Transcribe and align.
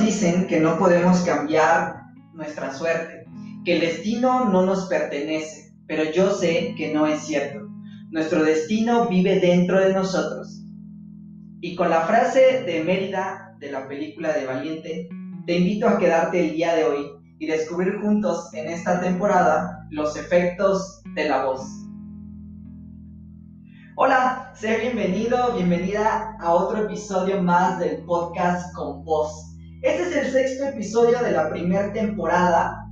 Dicen 0.00 0.46
que 0.46 0.60
no 0.60 0.78
podemos 0.78 1.20
cambiar 1.22 2.02
nuestra 2.32 2.72
suerte, 2.72 3.24
que 3.64 3.74
el 3.74 3.80
destino 3.80 4.44
no 4.44 4.64
nos 4.64 4.86
pertenece, 4.86 5.74
pero 5.88 6.04
yo 6.12 6.32
sé 6.32 6.74
que 6.76 6.94
no 6.94 7.06
es 7.06 7.22
cierto. 7.22 7.66
Nuestro 8.10 8.44
destino 8.44 9.08
vive 9.08 9.40
dentro 9.40 9.80
de 9.80 9.92
nosotros. 9.92 10.62
Y 11.60 11.74
con 11.74 11.90
la 11.90 12.02
frase 12.02 12.62
de 12.64 12.84
Mérida 12.84 13.56
de 13.58 13.72
la 13.72 13.88
película 13.88 14.32
de 14.32 14.46
Valiente, 14.46 15.08
te 15.46 15.56
invito 15.56 15.88
a 15.88 15.98
quedarte 15.98 16.40
el 16.40 16.54
día 16.54 16.74
de 16.74 16.84
hoy 16.84 17.06
y 17.38 17.46
descubrir 17.46 17.98
juntos 18.00 18.52
en 18.54 18.68
esta 18.68 19.00
temporada 19.00 19.86
los 19.90 20.16
efectos 20.16 21.02
de 21.14 21.28
la 21.28 21.46
voz. 21.46 21.66
Hola, 23.96 24.52
sé 24.54 24.78
bienvenido, 24.78 25.54
bienvenida 25.54 26.36
a 26.38 26.52
otro 26.52 26.84
episodio 26.84 27.42
más 27.42 27.80
del 27.80 28.04
podcast 28.04 28.72
con 28.74 29.04
voz. 29.04 29.55
Este 29.82 30.02
es 30.02 30.16
el 30.16 30.32
sexto 30.32 30.64
episodio 30.68 31.18
de 31.20 31.32
la 31.32 31.50
primera 31.50 31.92
temporada 31.92 32.86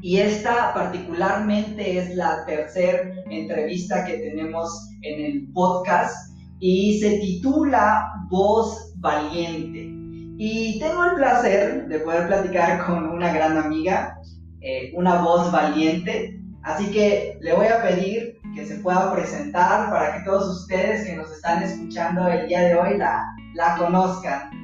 y 0.00 0.18
esta 0.18 0.72
particularmente 0.72 1.98
es 1.98 2.16
la 2.16 2.46
tercera 2.46 3.10
entrevista 3.30 4.06
que 4.06 4.14
tenemos 4.18 4.88
en 5.02 5.20
el 5.24 5.52
podcast 5.52 6.34
y 6.60 6.98
se 6.98 7.18
titula 7.18 8.10
Voz 8.30 8.94
Valiente. 8.96 9.90
Y 10.38 10.78
tengo 10.80 11.04
el 11.04 11.14
placer 11.16 11.88
de 11.88 11.98
poder 12.00 12.26
platicar 12.26 12.86
con 12.86 13.04
una 13.06 13.32
gran 13.32 13.58
amiga, 13.58 14.18
eh, 14.62 14.92
una 14.94 15.20
voz 15.20 15.52
valiente. 15.52 16.40
Así 16.62 16.90
que 16.90 17.38
le 17.42 17.52
voy 17.52 17.66
a 17.66 17.82
pedir 17.82 18.40
que 18.54 18.64
se 18.64 18.76
pueda 18.76 19.12
presentar 19.12 19.90
para 19.90 20.16
que 20.16 20.24
todos 20.24 20.62
ustedes 20.62 21.06
que 21.06 21.16
nos 21.16 21.30
están 21.30 21.62
escuchando 21.62 22.26
el 22.28 22.48
día 22.48 22.62
de 22.62 22.74
hoy 22.76 22.96
la, 22.96 23.22
la 23.54 23.76
conozcan. 23.76 24.63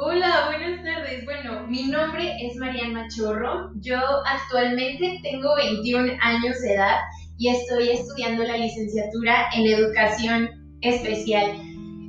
Hola, 0.00 0.46
buenas 0.46 0.84
tardes. 0.84 1.24
Bueno, 1.24 1.66
mi 1.66 1.88
nombre 1.88 2.32
es 2.40 2.54
Mariana 2.54 3.02
Machorro. 3.02 3.72
Yo 3.80 3.98
actualmente 4.26 5.18
tengo 5.24 5.56
21 5.56 6.12
años 6.22 6.60
de 6.60 6.74
edad 6.74 6.98
y 7.36 7.48
estoy 7.48 7.88
estudiando 7.88 8.44
la 8.44 8.58
licenciatura 8.58 9.48
en 9.56 9.66
educación 9.66 10.50
especial. 10.82 11.50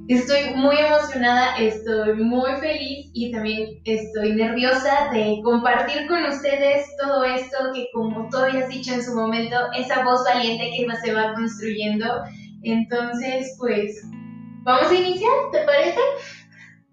Estoy 0.07 0.53
muy 0.53 0.77
emocionada, 0.77 1.57
estoy 1.57 2.13
muy 2.13 2.51
feliz 2.59 3.09
y 3.15 3.31
también 3.31 3.81
estoy 3.85 4.35
nerviosa 4.35 5.09
de 5.11 5.41
compartir 5.43 6.07
con 6.07 6.23
ustedes 6.25 6.85
todo 7.01 7.23
esto 7.23 7.57
que 7.73 7.87
como 7.91 8.29
tú 8.29 8.37
habías 8.37 8.69
dicho 8.69 8.93
en 8.93 9.03
su 9.03 9.15
momento, 9.15 9.55
esa 9.75 10.03
voz 10.03 10.23
valiente 10.25 10.69
que 10.77 10.95
se 11.03 11.11
va 11.11 11.33
construyendo. 11.33 12.05
Entonces, 12.61 13.55
pues, 13.57 13.99
vamos 14.61 14.91
a 14.91 14.95
iniciar, 14.95 15.33
¿te 15.51 15.63
parece? 15.65 15.99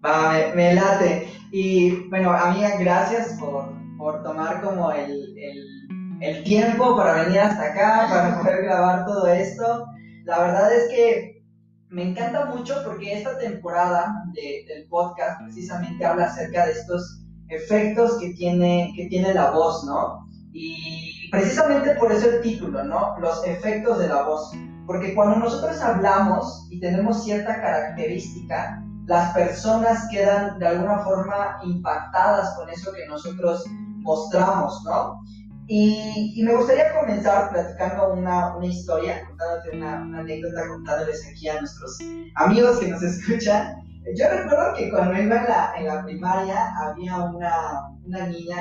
Va, 0.05 0.53
me, 0.55 0.75
late. 0.75 1.27
Y 1.51 2.07
bueno, 2.09 2.31
amiga, 2.31 2.77
gracias 2.79 3.37
por, 3.39 3.69
por 3.97 4.23
tomar 4.23 4.61
como 4.61 4.91
el, 4.91 5.35
el, 5.37 6.17
el, 6.21 6.43
tiempo 6.43 6.95
para 6.95 7.23
venir 7.23 7.39
hasta 7.39 7.63
acá, 7.63 8.07
para 8.09 8.39
poder 8.39 8.63
grabar 8.63 9.05
todo 9.05 9.27
esto. 9.27 9.87
La 10.25 10.39
verdad 10.39 10.73
es 10.73 10.89
que 10.89 11.43
me 11.89 12.09
encanta 12.09 12.45
mucho 12.45 12.81
porque 12.85 13.13
esta 13.13 13.37
temporada 13.37 14.23
de, 14.33 14.65
del 14.67 14.87
podcast 14.87 15.41
precisamente 15.41 16.05
habla 16.05 16.25
acerca 16.25 16.65
de 16.65 16.73
estos 16.73 17.23
efectos 17.49 18.19
que 18.19 18.33
tiene, 18.33 18.93
que 18.95 19.07
tiene 19.07 19.33
la 19.33 19.51
voz, 19.51 19.83
¿no? 19.85 20.27
Y 20.53 21.29
precisamente 21.31 21.95
por 21.95 22.11
eso 22.11 22.29
el 22.29 22.41
título, 22.41 22.83
¿no? 22.83 23.17
Los 23.19 23.45
efectos 23.45 23.99
de 23.99 24.09
la 24.09 24.23
voz. 24.23 24.51
Porque 24.85 25.13
cuando 25.15 25.37
nosotros 25.37 25.81
hablamos 25.81 26.67
y 26.71 26.79
tenemos 26.79 27.23
cierta 27.23 27.59
característica, 27.59 28.83
las 29.07 29.33
personas 29.33 30.05
quedan 30.11 30.59
de 30.59 30.67
alguna 30.67 30.99
forma 30.99 31.59
impactadas 31.63 32.55
con 32.55 32.69
eso 32.69 32.91
que 32.91 33.07
nosotros 33.07 33.65
mostramos, 34.01 34.83
¿no? 34.83 35.21
Y, 35.69 36.41
me 36.43 36.55
gustaría 36.55 36.93
comenzar 36.97 37.49
platicando 37.51 38.13
una, 38.13 38.55
una 38.55 38.65
historia, 38.65 39.25
contándote 39.27 39.77
una, 39.77 40.19
anécdota, 40.19 40.67
contándoles 40.67 41.25
aquí 41.27 41.47
a 41.49 41.59
nuestros 41.59 41.99
amigos 42.35 42.79
que 42.79 42.87
nos 42.89 43.01
escuchan. 43.03 43.75
Yo 44.15 44.29
recuerdo 44.29 44.73
que 44.77 44.89
cuando 44.89 45.13
iba 45.13 45.37
en 45.37 45.43
la, 45.43 45.73
en 45.77 45.87
la 45.87 46.03
primaria 46.03 46.73
había 46.77 47.17
una, 47.17 47.89
una 48.05 48.27
niña, 48.27 48.57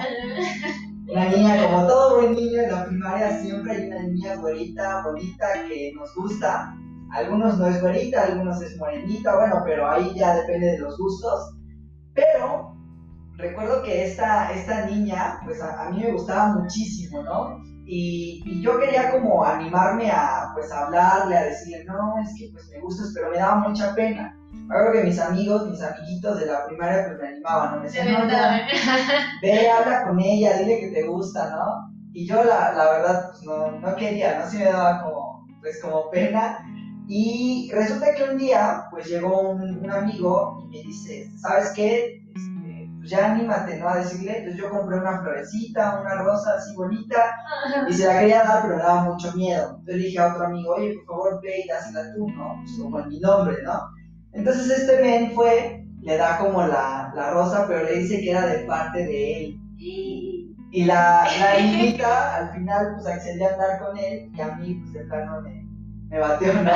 una 1.08 1.28
niña, 1.28 1.64
como 1.64 1.86
todo 1.86 2.20
buen 2.20 2.34
niño 2.34 2.62
en 2.62 2.72
la 2.72 2.86
primaria, 2.86 3.40
siempre 3.40 3.72
hay 3.72 3.86
una 3.86 4.02
niña 4.02 4.36
güerita, 4.36 5.02
bonita, 5.02 5.46
que 5.68 5.92
nos 5.94 6.12
gusta 6.14 6.76
algunos 7.12 7.58
no 7.58 7.66
es 7.66 7.80
güerita, 7.80 8.24
algunos 8.24 8.60
es 8.62 8.76
morenita, 8.78 9.36
bueno, 9.36 9.62
pero 9.64 9.90
ahí 9.90 10.12
ya 10.14 10.34
depende 10.34 10.72
de 10.72 10.78
los 10.78 10.98
gustos. 10.98 11.56
Pero 12.14 12.76
recuerdo 13.36 13.82
que 13.82 14.06
esta, 14.06 14.52
esta 14.52 14.86
niña, 14.86 15.40
pues 15.44 15.62
a, 15.62 15.90
mí 15.90 16.02
me 16.02 16.12
gustaba 16.12 16.54
muchísimo, 16.54 17.22
¿no? 17.22 17.58
Y, 17.86 18.42
y, 18.44 18.62
yo 18.62 18.80
quería 18.80 19.12
como 19.12 19.44
animarme 19.44 20.10
a, 20.10 20.50
pues, 20.54 20.72
hablarle, 20.72 21.36
a 21.36 21.44
decirle, 21.44 21.84
no, 21.84 22.14
es 22.20 22.34
que 22.36 22.48
pues 22.52 22.68
me 22.70 22.80
gustas, 22.80 23.12
pero 23.14 23.30
me 23.30 23.38
daba 23.38 23.68
mucha 23.68 23.94
pena. 23.94 24.36
Creo 24.68 24.92
que 24.92 25.04
mis 25.04 25.20
amigos, 25.20 25.68
mis 25.68 25.80
amiguitos 25.80 26.40
de 26.40 26.46
la 26.46 26.66
primaria, 26.66 27.06
pues 27.06 27.18
me 27.20 27.28
animaban, 27.28 27.70
¿no? 27.70 27.76
Me 27.78 27.84
decían, 27.84 28.12
no, 28.12 28.26
ve, 29.42 29.70
habla 29.70 30.04
con 30.04 30.18
ella, 30.18 30.58
dile 30.58 30.80
que 30.80 30.90
te 30.90 31.06
gusta, 31.06 31.50
¿no? 31.50 31.94
Y 32.12 32.26
yo, 32.26 32.42
la, 32.42 32.72
la 32.72 32.90
verdad, 32.90 33.30
pues 33.30 33.42
no, 33.44 33.70
no 33.78 33.94
quería, 33.94 34.40
¿no? 34.40 34.50
Sí 34.50 34.58
me 34.58 34.64
daba 34.64 35.04
como, 35.04 35.46
pues 35.60 35.80
como 35.80 36.10
pena. 36.10 36.58
Y 37.08 37.70
resulta 37.72 38.14
que 38.14 38.24
un 38.24 38.36
día, 38.36 38.86
pues 38.90 39.06
llegó 39.06 39.50
un, 39.50 39.88
amigo 39.90 40.58
y 40.64 40.68
me 40.68 40.82
dice, 40.82 41.30
¿sabes 41.38 41.72
qué? 41.76 42.22
Este, 42.34 42.90
pues 42.98 43.10
ya 43.10 43.32
anímate, 43.32 43.78
¿no? 43.78 43.88
A 43.88 43.98
decirle, 43.98 44.38
entonces 44.38 44.60
yo 44.60 44.70
compré 44.70 44.98
una 44.98 45.20
florecita, 45.20 46.00
una 46.00 46.16
rosa 46.16 46.54
así 46.56 46.74
bonita, 46.74 47.36
y 47.88 47.92
se 47.92 48.06
la 48.06 48.18
quería 48.18 48.42
dar, 48.42 48.62
pero 48.62 48.76
le 48.76 48.82
daba 48.82 49.04
mucho 49.04 49.32
miedo. 49.34 49.68
Entonces 49.70 49.96
le 49.96 50.02
dije 50.02 50.18
a 50.18 50.34
otro 50.34 50.46
amigo, 50.46 50.74
oye, 50.74 50.94
por 50.94 51.06
favor, 51.06 51.42
ve 51.42 51.62
y 51.64 51.68
dásela 51.68 52.12
tú, 52.14 52.28
¿no? 52.28 52.56
Pues 52.64 52.78
como 52.80 52.98
en 52.98 53.08
mi 53.08 53.20
nombre, 53.20 53.56
¿no? 53.62 53.88
Entonces 54.32 54.68
este 54.70 55.00
men 55.00 55.30
fue, 55.32 55.86
le 56.02 56.16
da 56.16 56.38
como 56.38 56.66
la, 56.66 57.12
la 57.14 57.30
rosa, 57.30 57.66
pero 57.68 57.84
le 57.84 57.98
dice 57.98 58.20
que 58.20 58.30
era 58.30 58.46
de 58.46 58.64
parte 58.64 58.98
de 59.04 59.44
él. 59.44 59.60
Y 60.72 60.84
la, 60.84 61.24
la 61.38 61.60
niñita 61.60 62.36
al 62.36 62.52
final 62.52 62.96
pues 62.96 63.06
accedió 63.06 63.48
a 63.48 63.52
andar 63.52 63.78
con 63.78 63.96
él 63.96 64.30
y 64.34 64.40
a 64.40 64.56
mí 64.56 64.74
pues 64.74 64.92
de 64.92 65.04
plano 65.04 65.40
me, 65.40 65.66
me 66.08 66.18
batió, 66.18 66.52
¿no? 66.52 66.70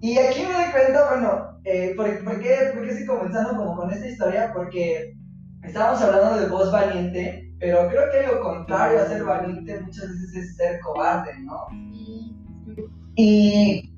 Y 0.00 0.18
aquí 0.18 0.42
me 0.42 0.52
doy 0.52 0.72
cuenta, 0.72 1.08
bueno, 1.08 1.60
eh, 1.64 1.94
¿por, 1.96 2.06
qué, 2.06 2.22
¿por, 2.22 2.40
qué, 2.40 2.90
estoy 2.90 3.06
comenzando 3.06 3.56
como 3.56 3.76
con 3.76 3.90
esta 3.90 4.06
historia? 4.06 4.52
Porque 4.54 5.14
estábamos 5.62 6.02
hablando 6.02 6.38
de 6.38 6.48
voz 6.48 6.70
valiente, 6.70 7.50
pero 7.58 7.88
creo 7.88 8.10
que 8.12 8.26
lo 8.26 8.40
contrario 8.40 9.00
a 9.00 9.06
ser 9.06 9.24
valiente 9.24 9.80
muchas 9.80 10.08
veces 10.08 10.34
es 10.34 10.56
ser 10.56 10.80
cobarde, 10.80 11.32
¿no? 11.40 11.66
Y 13.16 13.90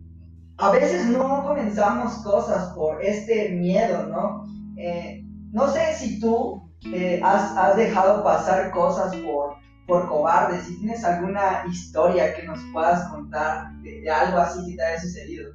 a 0.58 0.70
veces 0.70 1.06
no 1.06 1.44
comenzamos 1.44 2.14
cosas 2.22 2.72
por 2.74 3.02
este 3.02 3.50
miedo, 3.50 4.06
¿no? 4.06 4.44
Eh, 4.76 5.24
no 5.52 5.68
sé 5.68 5.94
si 5.94 6.20
tú 6.20 6.70
eh, 6.92 7.20
has, 7.24 7.56
has 7.56 7.76
dejado 7.76 8.22
pasar 8.22 8.70
cosas 8.70 9.14
por 9.16 9.56
por 9.88 10.06
cobarde, 10.06 10.60
si 10.60 10.78
tienes 10.78 11.02
alguna 11.02 11.64
historia 11.68 12.34
que 12.34 12.42
nos 12.42 12.60
puedas 12.72 13.08
contar 13.08 13.72
de, 13.82 14.08
algo 14.08 14.38
así 14.38 14.60
que 14.70 14.76
te 14.76 14.84
haya 14.84 15.00
sucedido. 15.00 15.50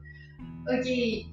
Ok, 0.66 0.86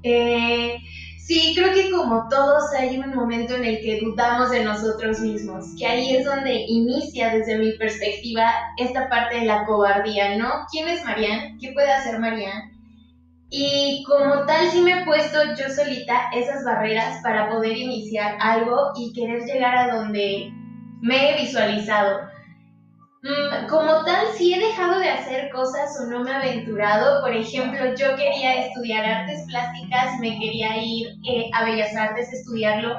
eh, 0.02 0.76
sí, 1.18 1.54
creo 1.56 1.72
que 1.72 1.90
como 1.90 2.28
todos 2.28 2.64
hay 2.78 2.98
un 2.98 3.14
momento 3.14 3.56
en 3.56 3.64
el 3.64 3.80
que 3.80 4.00
dudamos 4.00 4.50
de 4.50 4.64
nosotros 4.64 5.18
mismos, 5.20 5.64
que 5.78 5.86
ahí 5.86 6.14
es 6.14 6.26
donde 6.26 6.64
inicia 6.68 7.30
desde 7.30 7.56
mi 7.56 7.72
perspectiva 7.72 8.52
esta 8.76 9.08
parte 9.08 9.40
de 9.40 9.46
la 9.46 9.64
cobardía, 9.64 10.36
¿no? 10.36 10.50
¿Quién 10.70 10.88
es 10.88 11.02
Marianne? 11.02 11.56
¿Qué 11.58 11.72
puede 11.72 11.90
hacer 11.90 12.18
Marianne? 12.20 12.70
Y 13.48 14.04
como 14.06 14.44
tal 14.44 14.68
sí 14.70 14.82
me 14.82 15.00
he 15.00 15.04
puesto 15.06 15.38
yo 15.58 15.74
solita 15.74 16.30
esas 16.34 16.64
barreras 16.64 17.20
para 17.22 17.48
poder 17.48 17.76
iniciar 17.76 18.36
algo 18.40 18.92
y 18.94 19.12
querer 19.14 19.42
llegar 19.44 19.74
a 19.74 19.96
donde 19.96 20.52
me 21.00 21.30
he 21.30 21.40
visualizado. 21.40 22.28
Mm, 23.22 23.66
como 23.68 24.02
tal, 24.04 24.28
sí 24.34 24.54
he 24.54 24.58
dejado 24.58 24.98
de 24.98 25.10
hacer 25.10 25.50
cosas 25.50 25.90
o 26.00 26.06
no 26.10 26.24
me 26.24 26.30
he 26.30 26.34
aventurado. 26.34 27.20
Por 27.20 27.34
ejemplo, 27.34 27.94
yo 27.94 28.16
quería 28.16 28.64
estudiar 28.64 29.04
artes 29.04 29.44
plásticas, 29.46 30.18
me 30.20 30.38
quería 30.38 30.82
ir 30.82 31.08
eh, 31.28 31.50
a 31.52 31.64
Bellas 31.64 31.94
Artes 31.94 32.30
a 32.30 32.36
estudiarlo, 32.36 32.96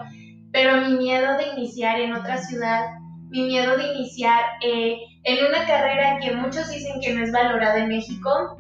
pero 0.52 0.78
mi 0.82 0.98
miedo 0.98 1.38
de 1.38 1.48
iniciar 1.58 2.00
en 2.00 2.14
otra 2.14 2.38
ciudad, 2.38 2.86
mi 3.30 3.44
miedo 3.44 3.76
de 3.78 3.96
iniciar 3.96 4.44
eh, 4.64 4.98
en 5.24 5.46
una 5.46 5.66
carrera 5.66 6.20
que 6.20 6.36
muchos 6.36 6.70
dicen 6.70 7.02
que 7.02 7.14
no 7.14 7.24
es 7.24 7.32
valorada 7.32 7.80
en 7.80 7.90
México, 7.90 8.60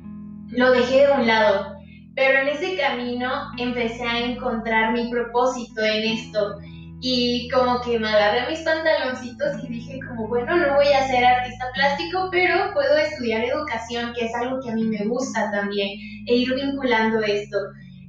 lo 0.50 0.72
dejé 0.72 1.06
de 1.06 1.12
un 1.12 1.28
lado. 1.28 1.75
Pero 2.16 2.40
en 2.40 2.48
ese 2.48 2.75
camino 2.75 3.30
empecé 3.60 4.04
a 4.04 4.19
encontrar 4.19 4.94
mi 4.94 5.12
propósito 5.12 5.84
en 5.84 6.12
esto 6.12 6.57
y 7.03 7.50
como 7.50 7.81
que 7.81 7.98
me 7.98 8.07
agarré 8.07 8.48
mis 8.48 8.59
pantaloncitos 8.59 9.63
y 9.63 9.68
dije 9.68 10.00
como, 10.07 10.27
bueno, 10.27 10.56
no 10.56 10.75
voy 10.75 10.88
a 10.88 11.07
ser 11.07 11.25
artista 11.25 11.65
plástico, 11.74 12.30
pero 12.31 12.71
puedo 12.74 12.95
estudiar 12.95 13.44
educación, 13.44 14.13
que 14.13 14.25
es 14.25 14.36
algo 14.36 14.59
que 14.62 14.69
a 14.69 14.75
mí 14.75 14.83
me 14.83 15.06
gusta 15.06 15.50
también, 15.51 15.89
e 16.27 16.36
ir 16.36 16.53
vinculando 16.53 17.21
esto. 17.24 17.57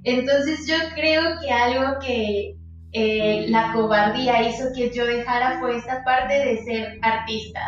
Entonces 0.04 0.66
yo 0.68 0.74
creo 0.94 1.22
que 1.40 1.50
algo 1.50 1.98
que, 2.00 2.54
eh, 2.92 3.46
la 3.48 3.72
cobardía 3.72 4.46
hizo 4.46 4.66
que 4.76 4.90
yo 4.90 5.06
dejara 5.06 5.58
fue 5.58 5.78
esta 5.78 6.04
parte 6.04 6.34
de 6.34 6.62
ser 6.62 6.98
artista. 7.00 7.60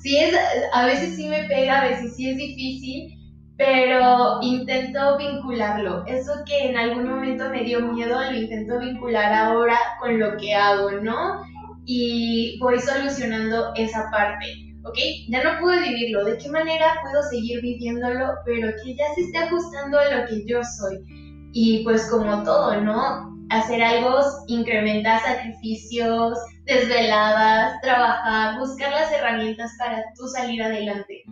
Sí 0.00 0.16
es, 0.16 0.32
a 0.72 0.86
veces 0.86 1.16
sí 1.16 1.28
me 1.28 1.42
pega, 1.44 1.80
a 1.80 1.88
veces 1.88 2.14
sí 2.14 2.30
es 2.30 2.36
difícil, 2.36 3.18
pero 3.56 4.38
intento 4.42 5.16
vincularlo. 5.18 6.04
Eso 6.06 6.32
que 6.46 6.68
en 6.68 6.76
algún 6.76 7.08
momento 7.08 7.48
me 7.50 7.64
dio 7.64 7.80
miedo, 7.80 8.20
lo 8.20 8.36
intento 8.36 8.78
vincular 8.78 9.32
ahora 9.32 9.78
con 10.00 10.18
lo 10.18 10.36
que 10.36 10.54
hago, 10.54 10.90
¿no? 10.90 11.42
Y 11.84 12.58
voy 12.60 12.80
solucionando 12.80 13.72
esa 13.74 14.10
parte. 14.10 14.72
¿ok? 14.84 14.98
Ya 15.28 15.42
no 15.44 15.60
puedo 15.60 15.80
vivirlo, 15.80 16.24
¿de 16.24 16.38
qué 16.38 16.48
manera 16.48 16.94
puedo 17.02 17.22
seguir 17.22 17.60
viviéndolo, 17.60 18.34
pero 18.44 18.68
que 18.82 18.96
ya 18.96 19.04
se 19.14 19.22
esté 19.22 19.38
ajustando 19.38 19.98
a 19.98 20.10
lo 20.10 20.26
que 20.26 20.44
yo 20.46 20.60
soy? 20.64 20.98
Y 21.52 21.84
pues 21.84 22.08
como 22.10 22.42
todo, 22.42 22.80
¿no? 22.80 23.30
Hacer 23.50 23.82
algo 23.82 24.20
incrementa 24.48 25.20
sacrificios, 25.20 26.38
desveladas, 26.64 27.80
trabajar, 27.82 28.58
buscar 28.58 28.90
las 28.90 29.12
herramientas 29.12 29.70
para 29.78 30.02
tú 30.16 30.26
salir 30.28 30.62
adelante. 30.62 31.22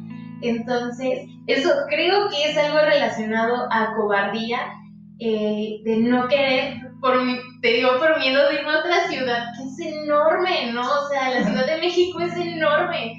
Entonces, 0.43 1.29
eso 1.47 1.71
creo 1.89 2.29
que 2.29 2.51
es 2.51 2.57
algo 2.57 2.79
relacionado 2.79 3.69
a 3.71 3.95
cobardía, 3.95 4.59
eh, 5.19 5.81
de 5.85 5.97
no 5.99 6.29
querer, 6.29 6.79
por, 7.01 7.19
te 7.61 7.69
digo, 7.75 7.91
por 7.99 8.19
miedo 8.19 8.49
de 8.49 8.55
irme 8.55 8.71
a 8.71 8.79
otra 8.79 9.09
ciudad, 9.09 9.45
que 9.57 9.65
es 9.65 9.95
enorme, 9.95 10.73
¿no? 10.73 10.81
O 10.81 11.09
sea, 11.09 11.31
la 11.31 11.45
Ciudad 11.45 11.67
de 11.67 11.81
México 11.81 12.21
es 12.21 12.35
enorme. 12.37 13.17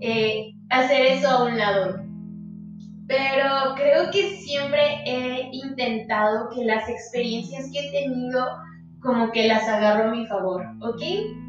Eh, 0.00 0.52
hacer 0.70 1.06
eso 1.06 1.28
a 1.28 1.44
un 1.44 1.56
lado. 1.56 1.96
Pero 3.08 3.74
creo 3.76 4.10
que 4.10 4.36
siempre 4.38 4.80
he 5.06 5.48
intentado 5.52 6.50
que 6.50 6.64
las 6.64 6.88
experiencias 6.88 7.70
que 7.72 7.78
he 7.78 7.92
tenido 7.92 8.44
como 9.00 9.30
que 9.30 9.46
las 9.46 9.68
agarro 9.68 10.08
a 10.08 10.14
mi 10.14 10.26
favor, 10.26 10.66
¿ok? 10.80 11.00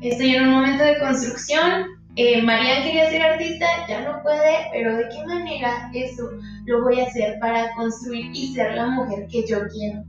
Estoy 0.04 0.36
en 0.36 0.44
un 0.44 0.54
momento 0.54 0.84
de 0.84 1.00
construcción, 1.00 1.88
eh, 2.18 2.42
Marian 2.42 2.82
quería 2.82 3.10
ser 3.12 3.22
artista, 3.22 3.68
ya 3.88 4.02
no 4.02 4.24
puede, 4.24 4.70
pero 4.72 4.98
¿de 4.98 5.08
qué 5.10 5.24
manera 5.26 5.92
eso 5.94 6.24
lo 6.66 6.84
voy 6.84 7.00
a 7.00 7.06
hacer 7.06 7.38
para 7.40 7.72
construir 7.76 8.32
y 8.34 8.56
ser 8.56 8.74
la 8.74 8.88
mujer 8.88 9.28
que 9.32 9.46
yo 9.48 9.60
quiero. 9.68 10.04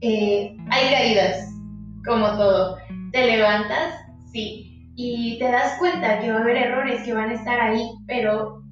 Eh, 0.00 0.56
hay 0.70 0.90
caídas, 0.90 1.52
como 2.06 2.28
todo. 2.36 2.78
Te 3.10 3.26
levantas, 3.26 3.94
sí, 4.32 4.92
y 4.94 5.38
te 5.40 5.50
das 5.50 5.76
cuenta 5.80 6.20
que 6.20 6.30
va 6.30 6.38
a 6.38 6.42
haber 6.42 6.56
errores 6.56 7.02
que 7.02 7.12
van 7.12 7.30
a 7.30 7.34
estar 7.34 7.60
ahí, 7.60 7.82
pero 8.06 8.62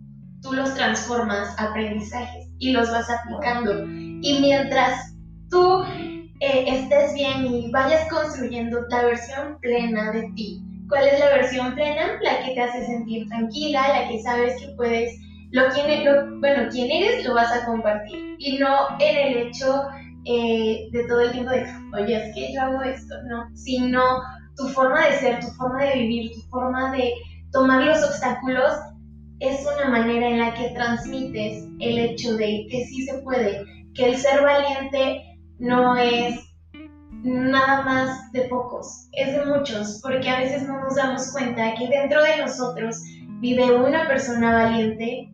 tú 0.41 0.53
los 0.53 0.73
transformas 0.75 1.59
a 1.59 1.71
aprendizajes 1.71 2.49
y 2.61 2.71
los 2.71 2.89
vas 2.93 3.11
aplicando. 3.11 3.85
Y 3.89 4.39
mientras 4.41 5.17
tú 5.51 5.83
eh, 6.41 6.65
estés 6.69 7.13
bien 7.15 7.47
y 7.47 7.73
vayas 7.73 8.09
construyendo 8.09 8.83
la 8.89 9.05
versión 9.05 9.59
plena 9.61 10.13
de 10.13 10.31
ti, 10.37 10.63
¿cuál 10.89 11.09
es 11.09 11.21
la 11.21 11.31
versión 11.31 11.75
plena? 11.75 12.19
La 12.23 12.45
que 12.45 12.55
te 12.55 12.63
hace 12.63 12.87
sentir 12.87 13.29
tranquila, 13.29 13.89
la 13.89 14.09
que 14.09 14.23
sabes 14.23 14.61
que 14.61 14.73
puedes, 14.77 15.19
lo, 15.51 15.65
lo 15.65 16.39
bueno, 16.39 16.69
quién 16.71 16.91
eres 16.91 17.25
lo 17.25 17.35
vas 17.35 17.53
a 17.53 17.65
compartir 17.65 18.37
y 18.39 18.59
no 18.59 18.99
en 18.99 19.17
el 19.17 19.37
hecho 19.47 19.83
eh, 20.25 20.89
de 20.91 21.05
todo 21.07 21.21
el 21.21 21.33
tiempo 21.33 21.51
de, 21.51 21.67
oye, 22.01 22.17
es 22.17 22.35
que 22.35 22.53
yo 22.53 22.63
hago 22.63 22.83
esto, 22.83 23.15
no, 23.29 23.49
sino 23.55 24.03
tu 24.57 24.69
forma 24.69 25.07
de 25.07 25.13
ser, 25.19 25.41
tu 25.41 25.49
forma 25.49 25.85
de 25.85 26.01
vivir, 26.01 26.33
tu 26.33 26.41
forma 26.49 26.93
de 26.93 27.13
tomar 27.53 27.85
los 27.85 28.03
obstáculos 28.03 28.73
es 29.41 29.67
una 29.77 29.91
manera 29.91 30.29
en 30.29 30.41
la 30.41 30.55
que 30.55 30.71
transmites 30.71 31.65
el 31.79 31.99
hecho 31.99 32.37
de 32.37 32.67
que 32.71 32.85
sí 32.87 33.05
se 33.05 33.19
puede, 33.19 33.65
que 33.95 34.07
el 34.07 34.17
ser 34.17 34.43
valiente 34.43 35.23
no 35.59 35.97
es 35.97 36.41
nada 37.27 37.83
más 37.83 38.33
de 38.33 38.43
pocos, 38.43 39.09
es 39.13 39.33
de 39.33 39.45
muchos, 39.45 40.01
porque 40.03 40.29
a 40.29 40.39
veces 40.39 40.67
no 40.67 40.81
nos 40.81 40.95
damos 40.95 41.33
cuenta 41.33 41.75
que 41.75 41.89
dentro 41.89 42.23
de 42.23 42.37
nosotros 42.39 43.03
vive 43.41 43.75
una 43.75 44.07
persona 44.07 44.53
valiente 44.53 45.33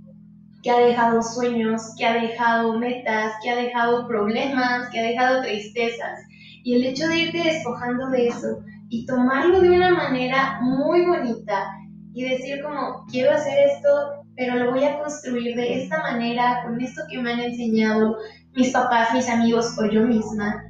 que 0.63 0.71
ha 0.71 0.79
dejado 0.79 1.23
sueños, 1.23 1.95
que 1.99 2.07
ha 2.07 2.15
dejado 2.15 2.79
metas, 2.79 3.35
que 3.43 3.51
ha 3.51 3.57
dejado 3.57 4.07
problemas, 4.07 4.89
que 4.91 5.01
ha 5.01 5.03
dejado 5.03 5.43
tristezas. 5.43 6.21
Y 6.65 6.77
el 6.77 6.85
hecho 6.87 7.09
de 7.09 7.19
irte 7.19 7.43
despojando 7.43 8.09
de 8.09 8.29
eso 8.29 8.59
y 8.89 9.05
tomarlo 9.05 9.61
de 9.61 9.71
una 9.71 9.91
manera 9.91 10.61
muy 10.63 11.05
bonita 11.05 11.69
y 12.15 12.25
decir 12.25 12.63
como, 12.63 13.05
quiero 13.11 13.33
hacer 13.33 13.69
esto, 13.69 13.89
pero 14.37 14.57
lo 14.57 14.71
voy 14.71 14.85
a 14.85 14.99
construir 14.99 15.57
de 15.57 15.83
esta 15.83 15.99
manera, 15.99 16.63
con 16.65 16.81
esto 16.81 17.03
que 17.11 17.19
me 17.19 17.33
han 17.33 17.41
enseñado 17.41 18.17
mis 18.55 18.71
papás, 18.71 19.13
mis 19.13 19.29
amigos 19.29 19.77
o 19.79 19.87
yo 19.91 20.03
misma, 20.03 20.63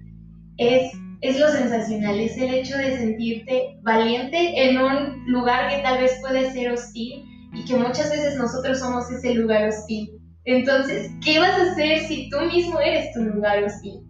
es, 0.57 0.93
es 1.23 1.39
lo 1.39 1.49
sensacional, 1.49 2.19
es 2.19 2.37
el 2.37 2.53
hecho 2.53 2.77
de 2.77 2.99
sentirte 2.99 3.79
valiente 3.83 4.37
en 4.57 4.79
un 4.79 5.25
lugar 5.27 5.71
que 5.71 5.81
tal 5.83 6.01
vez 6.01 6.19
puede 6.21 6.51
ser 6.53 6.73
hostil 6.73 7.25
y 7.55 7.65
que 7.65 7.77
muchas 7.77 8.11
veces 8.11 8.37
nosotros 8.37 8.81
somos 8.81 9.11
ese 9.11 9.35
lugar 9.35 9.69
hostil. 9.69 10.11
Entonces, 10.45 11.13
¿qué 11.25 11.39
vas 11.39 11.53
a 11.53 11.73
hacer 11.73 12.01
si 12.01 12.29
tú 12.29 12.41
mismo 12.53 12.81
eres 12.81 13.13
tu 13.13 13.23
lugar 13.23 13.63
hostil? 13.63 14.01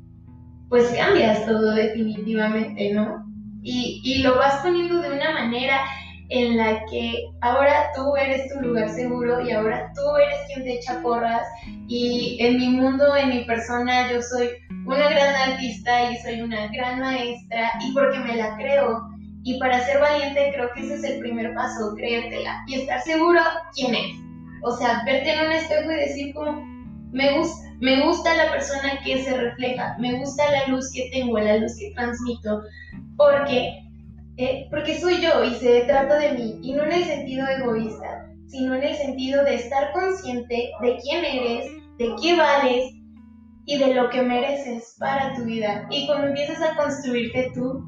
Pues 0.70 0.88
cambias 0.96 1.44
todo 1.44 1.74
definitivamente, 1.74 2.94
¿no? 2.94 3.26
Y, 3.62 4.00
y 4.04 4.22
lo 4.22 4.36
vas 4.36 4.62
poniendo 4.62 5.02
de 5.02 5.10
una 5.10 5.32
manera 5.32 5.82
en 6.32 6.56
la 6.56 6.84
que 6.86 7.30
ahora 7.42 7.90
tú 7.94 8.16
eres 8.16 8.50
tu 8.50 8.60
lugar 8.60 8.88
seguro 8.88 9.46
y 9.46 9.50
ahora 9.50 9.92
tú 9.94 10.16
eres 10.16 10.38
quien 10.46 10.64
te 10.64 10.74
echa 10.74 11.02
porras 11.02 11.46
y 11.88 12.38
en 12.40 12.56
mi 12.56 12.68
mundo, 12.70 13.14
en 13.14 13.28
mi 13.28 13.44
persona, 13.44 14.10
yo 14.10 14.22
soy 14.22 14.48
una 14.86 15.10
gran 15.10 15.50
artista 15.50 16.10
y 16.10 16.16
soy 16.16 16.40
una 16.40 16.68
gran 16.68 17.00
maestra 17.00 17.72
y 17.84 17.92
porque 17.92 18.18
me 18.18 18.36
la 18.36 18.56
creo. 18.56 19.10
Y 19.44 19.58
para 19.58 19.84
ser 19.84 20.00
valiente 20.00 20.52
creo 20.54 20.70
que 20.72 20.80
ese 20.80 20.94
es 20.94 21.04
el 21.04 21.20
primer 21.20 21.52
paso, 21.54 21.94
creértela 21.96 22.62
y 22.66 22.76
estar 22.76 23.02
seguro 23.02 23.40
quién 23.74 23.94
es. 23.94 24.16
O 24.62 24.70
sea, 24.76 25.02
verte 25.04 25.34
en 25.34 25.46
un 25.46 25.52
espejo 25.52 25.90
y 25.90 25.96
decir 25.96 26.34
como, 26.34 26.64
me 27.12 27.36
gusta, 27.36 27.68
me 27.80 28.06
gusta 28.06 28.34
la 28.36 28.50
persona 28.52 28.98
que 29.04 29.22
se 29.22 29.36
refleja, 29.36 29.96
me 29.98 30.14
gusta 30.14 30.50
la 30.50 30.66
luz 30.68 30.90
que 30.94 31.10
tengo, 31.12 31.38
la 31.38 31.58
luz 31.58 31.76
que 31.78 31.90
transmito, 31.90 32.62
porque 33.16 33.82
eh, 34.36 34.66
porque 34.70 34.98
soy 34.98 35.20
yo 35.20 35.44
y 35.44 35.54
se 35.54 35.82
trata 35.82 36.18
de 36.18 36.32
mí, 36.32 36.58
y 36.62 36.72
no 36.72 36.84
en 36.84 36.92
el 36.92 37.04
sentido 37.04 37.46
egoísta, 37.46 38.28
sino 38.46 38.74
en 38.74 38.82
el 38.82 38.94
sentido 38.94 39.44
de 39.44 39.54
estar 39.54 39.92
consciente 39.92 40.70
de 40.82 40.98
quién 41.02 41.24
eres, 41.24 41.70
de 41.98 42.14
qué 42.20 42.36
vales 42.36 42.92
y 43.66 43.78
de 43.78 43.94
lo 43.94 44.10
que 44.10 44.22
mereces 44.22 44.96
para 44.98 45.34
tu 45.34 45.44
vida. 45.44 45.86
Y 45.90 46.06
cuando 46.06 46.28
empiezas 46.28 46.60
a 46.62 46.76
construirte 46.76 47.50
tú, 47.54 47.84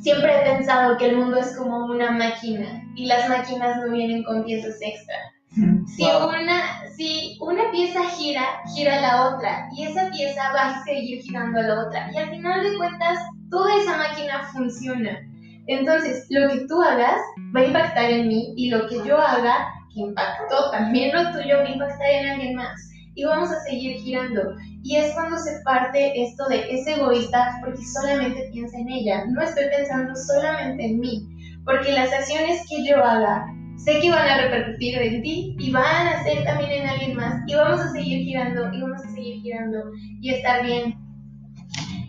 siempre 0.00 0.32
he 0.36 0.56
pensado 0.56 0.96
que 0.96 1.06
el 1.06 1.16
mundo 1.16 1.38
es 1.38 1.56
como 1.56 1.86
una 1.86 2.10
máquina 2.10 2.82
y 2.96 3.06
las 3.06 3.28
máquinas 3.28 3.78
no 3.78 3.92
vienen 3.92 4.22
con 4.24 4.44
piezas 4.44 4.76
extra. 4.80 5.14
Si, 5.86 6.02
una, 6.02 6.90
si 6.96 7.38
una 7.40 7.70
pieza 7.70 8.02
gira, 8.16 8.42
gira 8.74 9.00
la 9.00 9.28
otra 9.28 9.68
y 9.76 9.84
esa 9.84 10.10
pieza 10.10 10.52
va 10.52 10.70
a 10.70 10.84
seguir 10.84 11.22
girando 11.22 11.60
a 11.60 11.62
la 11.62 11.86
otra 11.86 12.10
y 12.12 12.16
al 12.16 12.30
final 12.30 12.64
de 12.64 12.76
cuentas 12.76 13.18
toda 13.48 13.76
esa 13.76 13.96
máquina 13.96 14.42
funciona. 14.52 15.20
Entonces, 15.66 16.26
lo 16.30 16.48
que 16.48 16.66
tú 16.66 16.82
hagas 16.82 17.20
va 17.54 17.60
a 17.60 17.64
impactar 17.64 18.10
en 18.10 18.28
mí 18.28 18.52
y 18.56 18.70
lo 18.70 18.86
que 18.86 18.96
yo 19.06 19.18
haga, 19.18 19.68
que 19.92 20.00
impactó 20.00 20.70
también 20.70 21.14
lo 21.14 21.32
tuyo, 21.32 21.58
va 21.58 21.64
a 21.64 21.70
impactar 21.70 22.10
en 22.10 22.26
alguien 22.30 22.54
más. 22.56 22.90
Y 23.14 23.24
vamos 23.24 23.50
a 23.50 23.60
seguir 23.60 23.98
girando. 24.00 24.56
Y 24.82 24.96
es 24.96 25.12
cuando 25.14 25.38
se 25.38 25.60
parte 25.64 26.22
esto 26.22 26.46
de 26.48 26.68
ese 26.70 26.94
egoísta 26.94 27.58
porque 27.62 27.80
solamente 27.82 28.50
piensa 28.52 28.76
en 28.76 28.88
ella. 28.88 29.24
No 29.28 29.40
estoy 29.40 29.64
pensando 29.74 30.14
solamente 30.14 30.84
en 30.84 30.98
mí. 30.98 31.26
Porque 31.64 31.92
las 31.92 32.12
acciones 32.12 32.66
que 32.68 32.86
yo 32.86 33.02
haga, 33.02 33.46
sé 33.76 34.00
que 34.00 34.10
van 34.10 34.28
a 34.28 34.42
repercutir 34.42 34.98
en 34.98 35.22
ti 35.22 35.56
y 35.58 35.70
van 35.70 36.08
a 36.08 36.22
ser 36.24 36.44
también 36.44 36.72
en 36.72 36.88
alguien 36.88 37.16
más. 37.16 37.40
Y 37.46 37.54
vamos 37.54 37.80
a 37.80 37.92
seguir 37.92 38.24
girando 38.24 38.72
y 38.72 38.80
vamos 38.80 39.02
a 39.02 39.10
seguir 39.14 39.40
girando 39.42 39.78
y 40.20 40.30
estar 40.30 40.64
bien 40.64 40.94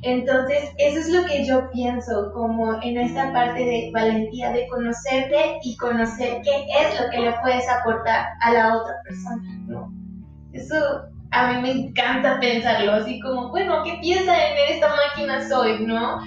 entonces, 0.01 0.70
eso 0.77 1.00
es 1.00 1.10
lo 1.10 1.25
que 1.25 1.46
yo 1.46 1.70
pienso 1.72 2.32
como 2.34 2.82
en 2.82 2.98
esta 2.98 3.34
parte 3.34 3.60
de 3.60 3.92
valentía, 3.94 4.51
de 4.51 4.68
conocerte 4.68 5.60
y 5.63 5.75
conocer 5.77 6.42
qué 6.44 6.65
es 6.80 7.01
lo 7.01 7.10
que 7.10 7.22
le 7.22 7.34
puedes 7.42 7.68
aportar 7.70 8.27
a 8.42 8.54
la 8.54 8.77
otra 8.77 8.94
persona, 9.04 9.60
¿no? 9.68 9.92
Eso 10.54 10.75
a 11.32 11.51
mí 11.51 11.62
me 11.62 11.72
encanta 11.72 12.39
pensarlo, 12.39 12.94
así 12.94 13.20
como, 13.20 13.50
bueno, 13.50 13.84
¿qué 13.84 13.98
pieza 14.01 14.34
en 14.34 14.75
esta 14.75 14.89
máquina 14.89 15.48
soy, 15.48 15.86
no? 15.86 16.22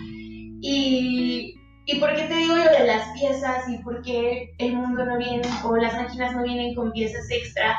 Y, 0.61 1.55
y 1.87 2.01
por 2.01 2.15
qué 2.15 2.23
te 2.23 2.35
digo 2.35 2.57
lo 2.57 2.65
de 2.65 2.87
las 2.87 3.09
piezas 3.19 3.69
y 3.69 3.79
por 3.79 4.03
qué 4.03 4.51
el 4.59 4.75
mundo 4.75 5.05
no 5.05 5.17
viene 5.19 5.49
o 5.65 5.77
las 5.77 5.95
máquinas 5.95 6.35
no 6.35 6.43
vienen 6.43 6.75
con 6.75 6.93
piezas 6.93 7.31
extra, 7.31 7.79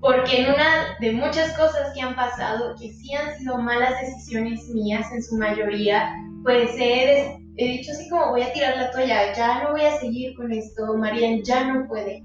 porque 0.00 0.42
en 0.42 0.52
una 0.52 0.96
de 1.00 1.12
muchas 1.12 1.56
cosas 1.56 1.92
que 1.94 2.00
han 2.00 2.16
pasado, 2.16 2.74
que 2.80 2.92
sí 2.92 3.14
han 3.14 3.36
sido 3.36 3.58
malas 3.58 4.00
decisiones 4.00 4.66
mías 4.68 5.06
en 5.12 5.22
su 5.22 5.36
mayoría, 5.36 6.14
pues 6.42 6.70
he, 6.78 7.38
he 7.56 7.64
dicho 7.66 7.92
así 7.92 8.08
como 8.08 8.30
voy 8.30 8.42
a 8.42 8.52
tirar 8.52 8.76
la 8.76 8.90
toalla, 8.90 9.34
ya 9.34 9.62
no 9.62 9.72
voy 9.72 9.82
a 9.82 9.98
seguir 9.98 10.34
con 10.36 10.52
esto, 10.52 10.96
Marian 10.96 11.42
ya 11.42 11.64
no 11.64 11.86
puede. 11.86 12.22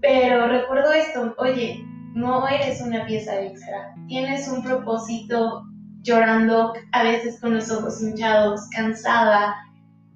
Pero 0.00 0.48
recuerdo 0.48 0.92
esto, 0.92 1.34
oye, 1.38 1.84
no 2.14 2.48
eres 2.48 2.80
una 2.80 3.04
pieza 3.04 3.42
extra, 3.42 3.94
tienes 4.08 4.48
un 4.48 4.62
propósito 4.62 5.64
llorando, 6.06 6.72
a 6.92 7.02
veces 7.02 7.38
con 7.40 7.54
los 7.54 7.70
ojos 7.70 8.00
hinchados, 8.00 8.68
cansada. 8.74 9.54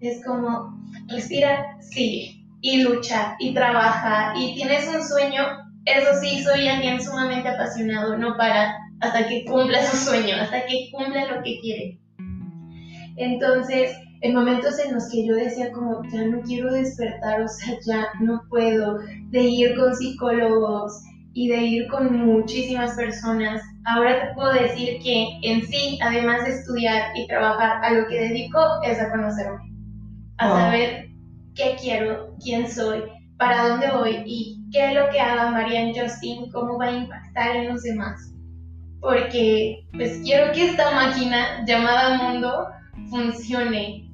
Es 0.01 0.25
como, 0.25 0.81
respira, 1.09 1.77
sigue, 1.81 2.43
y 2.63 2.83
lucha, 2.83 3.37
y 3.39 3.53
trabaja, 3.53 4.33
y 4.37 4.55
tienes 4.55 4.89
un 4.89 5.05
sueño. 5.05 5.43
Eso 5.87 6.11
sí, 6.21 6.43
soy 6.43 6.69
alguien 6.69 7.03
sumamente 7.03 7.49
apasionado, 7.49 8.17
no 8.17 8.37
para 8.37 8.77
hasta 9.01 9.27
que 9.27 9.45
cumpla 9.45 9.83
su 9.83 9.97
sueño, 9.97 10.37
hasta 10.41 10.67
que 10.67 10.91
cumpla 10.93 11.27
lo 11.27 11.43
que 11.43 11.59
quiere. 11.61 11.99
Entonces, 13.17 13.97
en 14.23 14.35
momentos 14.35 14.79
en 14.79 14.95
los 14.95 15.11
que 15.11 15.27
yo 15.27 15.35
decía 15.35 15.73
como, 15.73 16.03
ya 16.13 16.25
no 16.27 16.43
quiero 16.43 16.73
despertar, 16.73 17.41
o 17.41 17.49
sea, 17.49 17.77
ya 17.87 18.09
no 18.21 18.43
puedo, 18.51 18.99
de 19.31 19.41
ir 19.41 19.75
con 19.77 19.95
psicólogos 19.95 20.93
y 21.33 21.49
de 21.49 21.57
ir 21.59 21.89
con 21.89 22.15
muchísimas 22.27 22.95
personas, 22.97 23.63
ahora 23.85 24.21
te 24.21 24.35
puedo 24.35 24.53
decir 24.53 24.99
que 25.03 25.39
en 25.43 25.63
sí, 25.67 25.99
además 26.03 26.45
de 26.45 26.51
estudiar 26.51 27.17
y 27.17 27.27
trabajar, 27.27 27.83
a 27.83 27.93
lo 27.93 28.07
que 28.09 28.21
dedico 28.21 28.61
es 28.85 29.01
a 29.01 29.11
conocerme, 29.11 29.73
a 30.37 30.49
saber 30.49 31.09
qué 31.55 31.77
quiero, 31.81 32.37
quién 32.43 32.71
soy, 32.71 33.03
para 33.39 33.69
dónde 33.69 33.91
voy 33.91 34.23
y 34.27 34.60
qué 34.73 34.89
es 34.89 34.95
lo 34.95 35.09
que 35.11 35.21
haga 35.21 35.50
Marianne 35.50 35.95
Justin, 35.99 36.50
cómo 36.50 36.79
va 36.79 36.87
a 36.87 36.93
impactar 36.93 37.57
en 37.57 37.69
los 37.69 37.83
demás. 37.83 38.33
Porque 39.00 39.87
pues 39.93 40.21
quiero 40.25 40.53
que 40.53 40.71
esta 40.71 40.91
máquina 40.91 41.65
llamada 41.67 42.19
mundo 42.19 42.69
funcione 43.09 44.09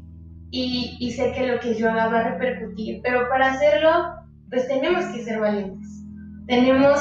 y, 0.51 0.97
y, 1.01 1.11
sé 1.11 1.33
que 1.33 1.47
lo 1.47 1.59
que 1.59 1.75
yo 1.75 1.91
haga 1.91 2.07
va 2.07 2.21
a 2.21 2.29
repercutir, 2.31 3.01
pero 3.03 3.29
para 3.29 3.53
hacerlo, 3.53 4.15
pues 4.49 4.69
tenemos 4.69 5.05
que 5.07 5.25
ser 5.25 5.41
valientes. 5.41 6.05
Tenemos 6.47 7.01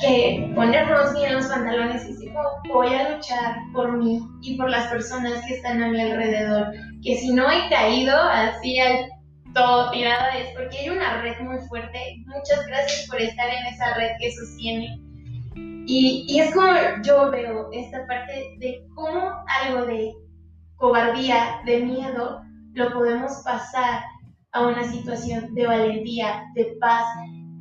que 0.00 0.50
ponernos 0.54 1.12
bien 1.14 1.34
los 1.34 1.46
pantalones 1.46 2.04
y 2.04 2.12
decir, 2.12 2.32
voy 2.68 2.94
a 2.94 3.10
luchar 3.10 3.56
por 3.72 3.98
mí 3.98 4.20
y 4.42 4.56
por 4.56 4.70
las 4.70 4.86
personas 4.86 5.44
que 5.46 5.54
están 5.54 5.82
a 5.82 5.88
mi 5.88 6.00
alrededor. 6.00 6.72
Que 7.02 7.16
si 7.16 7.34
no 7.34 7.50
he 7.50 7.68
caído 7.68 8.16
así 8.18 8.78
al 8.80 9.10
todo 9.54 9.90
tirada 9.90 10.36
es 10.36 10.54
porque 10.54 10.78
hay 10.78 10.90
una 10.90 11.22
red 11.22 11.38
muy 11.40 11.58
fuerte. 11.68 11.98
Muchas 12.26 12.66
gracias 12.66 13.06
por 13.08 13.20
estar 13.20 13.48
en 13.48 13.66
esa 13.66 13.94
red 13.94 14.10
que 14.20 14.32
sostiene. 14.32 15.00
Y, 15.86 16.26
y 16.28 16.40
es 16.40 16.54
como 16.54 16.68
yo 17.02 17.30
veo 17.30 17.70
esta 17.72 18.06
parte 18.06 18.56
de 18.58 18.84
cómo 18.94 19.32
algo 19.62 19.86
de 19.86 20.12
cobardía, 20.76 21.60
de 21.64 21.80
miedo, 21.80 22.42
lo 22.74 22.92
podemos 22.92 23.32
pasar 23.44 24.02
a 24.52 24.66
una 24.66 24.84
situación 24.84 25.54
de 25.54 25.66
valentía, 25.66 26.44
de 26.54 26.76
paz, 26.80 27.04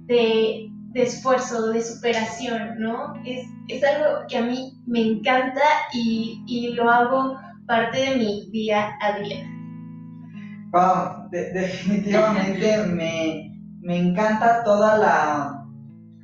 de, 0.06 0.70
esfuerzo, 0.94 1.70
de 1.72 1.82
superación, 1.82 2.80
¿no? 2.80 3.14
Es, 3.26 3.46
algo 3.84 4.26
que 4.28 4.38
a 4.38 4.42
mí 4.42 4.74
me 4.88 5.02
encanta 5.02 5.62
y, 5.94 6.44
y 6.48 6.74
lo 6.74 6.90
hago 6.90 7.38
parte 7.68 8.00
de 8.00 8.16
mi 8.16 8.50
día 8.52 8.98
a 9.02 9.20
día. 9.20 9.57
Wow, 10.72 11.30
definitivamente 11.32 12.78
me, 12.88 13.52
me, 13.82 13.98
encanta 13.98 14.64
toda 14.64 14.98
la, 14.98 15.66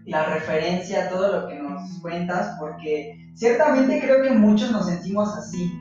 la 0.05 0.25
referencia, 0.25 1.09
todo 1.09 1.39
lo 1.39 1.47
que 1.47 1.59
nos 1.59 2.00
cuentas, 2.01 2.55
porque 2.59 3.31
ciertamente 3.35 4.01
creo 4.01 4.21
que 4.21 4.31
muchos 4.31 4.71
nos 4.71 4.88
sentimos 4.88 5.35
así 5.38 5.71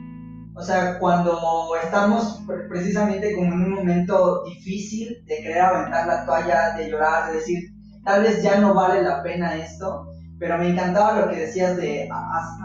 o 0.55 0.61
sea, 0.61 0.99
cuando 0.99 1.71
estamos 1.81 2.43
precisamente 2.69 3.35
como 3.35 3.53
en 3.53 3.63
un 3.63 3.71
momento 3.71 4.43
difícil 4.43 5.23
de 5.25 5.37
querer 5.37 5.61
aventar 5.61 6.05
la 6.05 6.25
toalla, 6.25 6.75
de 6.77 6.91
llorar, 6.91 7.31
de 7.31 7.39
decir, 7.39 7.59
tal 8.03 8.21
vez 8.21 8.43
ya 8.43 8.59
no 8.59 8.73
vale 8.75 9.01
la 9.01 9.23
pena 9.23 9.55
esto, 9.55 10.07
pero 10.37 10.59
me 10.59 10.69
encantaba 10.69 11.21
lo 11.21 11.29
que 11.29 11.37
decías 11.39 11.75
de 11.77 12.07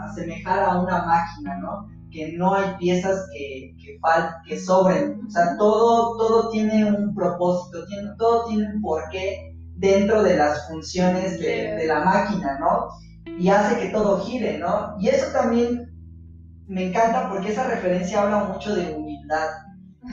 asemejar 0.03 0.59
a 0.59 0.79
una 0.79 1.03
máquina, 1.03 1.57
¿no? 1.57 1.87
Que 2.11 2.33
no 2.37 2.53
hay 2.53 2.75
piezas 2.79 3.27
que, 3.31 3.75
que, 3.77 3.99
que 4.47 4.59
sobren, 4.59 5.21
o 5.27 5.29
sea, 5.29 5.57
todo, 5.57 6.17
todo 6.17 6.49
tiene 6.49 6.85
un 6.85 7.13
propósito, 7.13 7.85
tiene, 7.85 8.09
todo 8.17 8.45
tiene 8.45 8.73
un 8.73 8.81
porqué 8.81 9.55
dentro 9.75 10.23
de 10.23 10.35
las 10.35 10.67
funciones 10.67 11.39
de, 11.39 11.75
de 11.75 11.87
la 11.87 12.03
máquina, 12.03 12.59
¿no? 12.59 12.89
Y 13.37 13.49
hace 13.49 13.79
que 13.79 13.89
todo 13.89 14.19
gire, 14.19 14.57
¿no? 14.57 14.95
Y 14.99 15.07
eso 15.07 15.31
también 15.31 15.89
me 16.69 16.85
encanta 16.85 17.29
porque 17.29 17.51
esa 17.51 17.67
referencia 17.67 18.21
habla 18.21 18.43
mucho 18.43 18.75
de 18.75 18.93
humildad, 18.93 19.47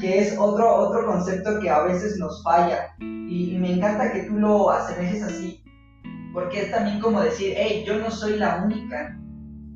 que 0.01 0.21
es 0.21 0.37
otro, 0.39 0.75
otro 0.75 1.07
concepto 1.07 1.61
que 1.61 1.69
a 1.69 1.83
veces 1.83 2.17
nos 2.19 2.43
falla. 2.43 2.95
Y, 2.99 3.57
me 3.61 3.73
encanta 3.73 4.13
que 4.13 4.23
tú 4.23 4.35
lo 4.35 4.71
asemejes 4.71 5.23
así, 5.23 5.63
porque 6.33 6.63
es 6.63 6.71
también 6.71 7.01
como 7.01 7.21
decir, 7.21 7.55
hey, 7.57 7.85
yo 7.87 7.99
no 7.99 8.11
soy 8.11 8.39
la 8.39 8.63
única 8.65 9.19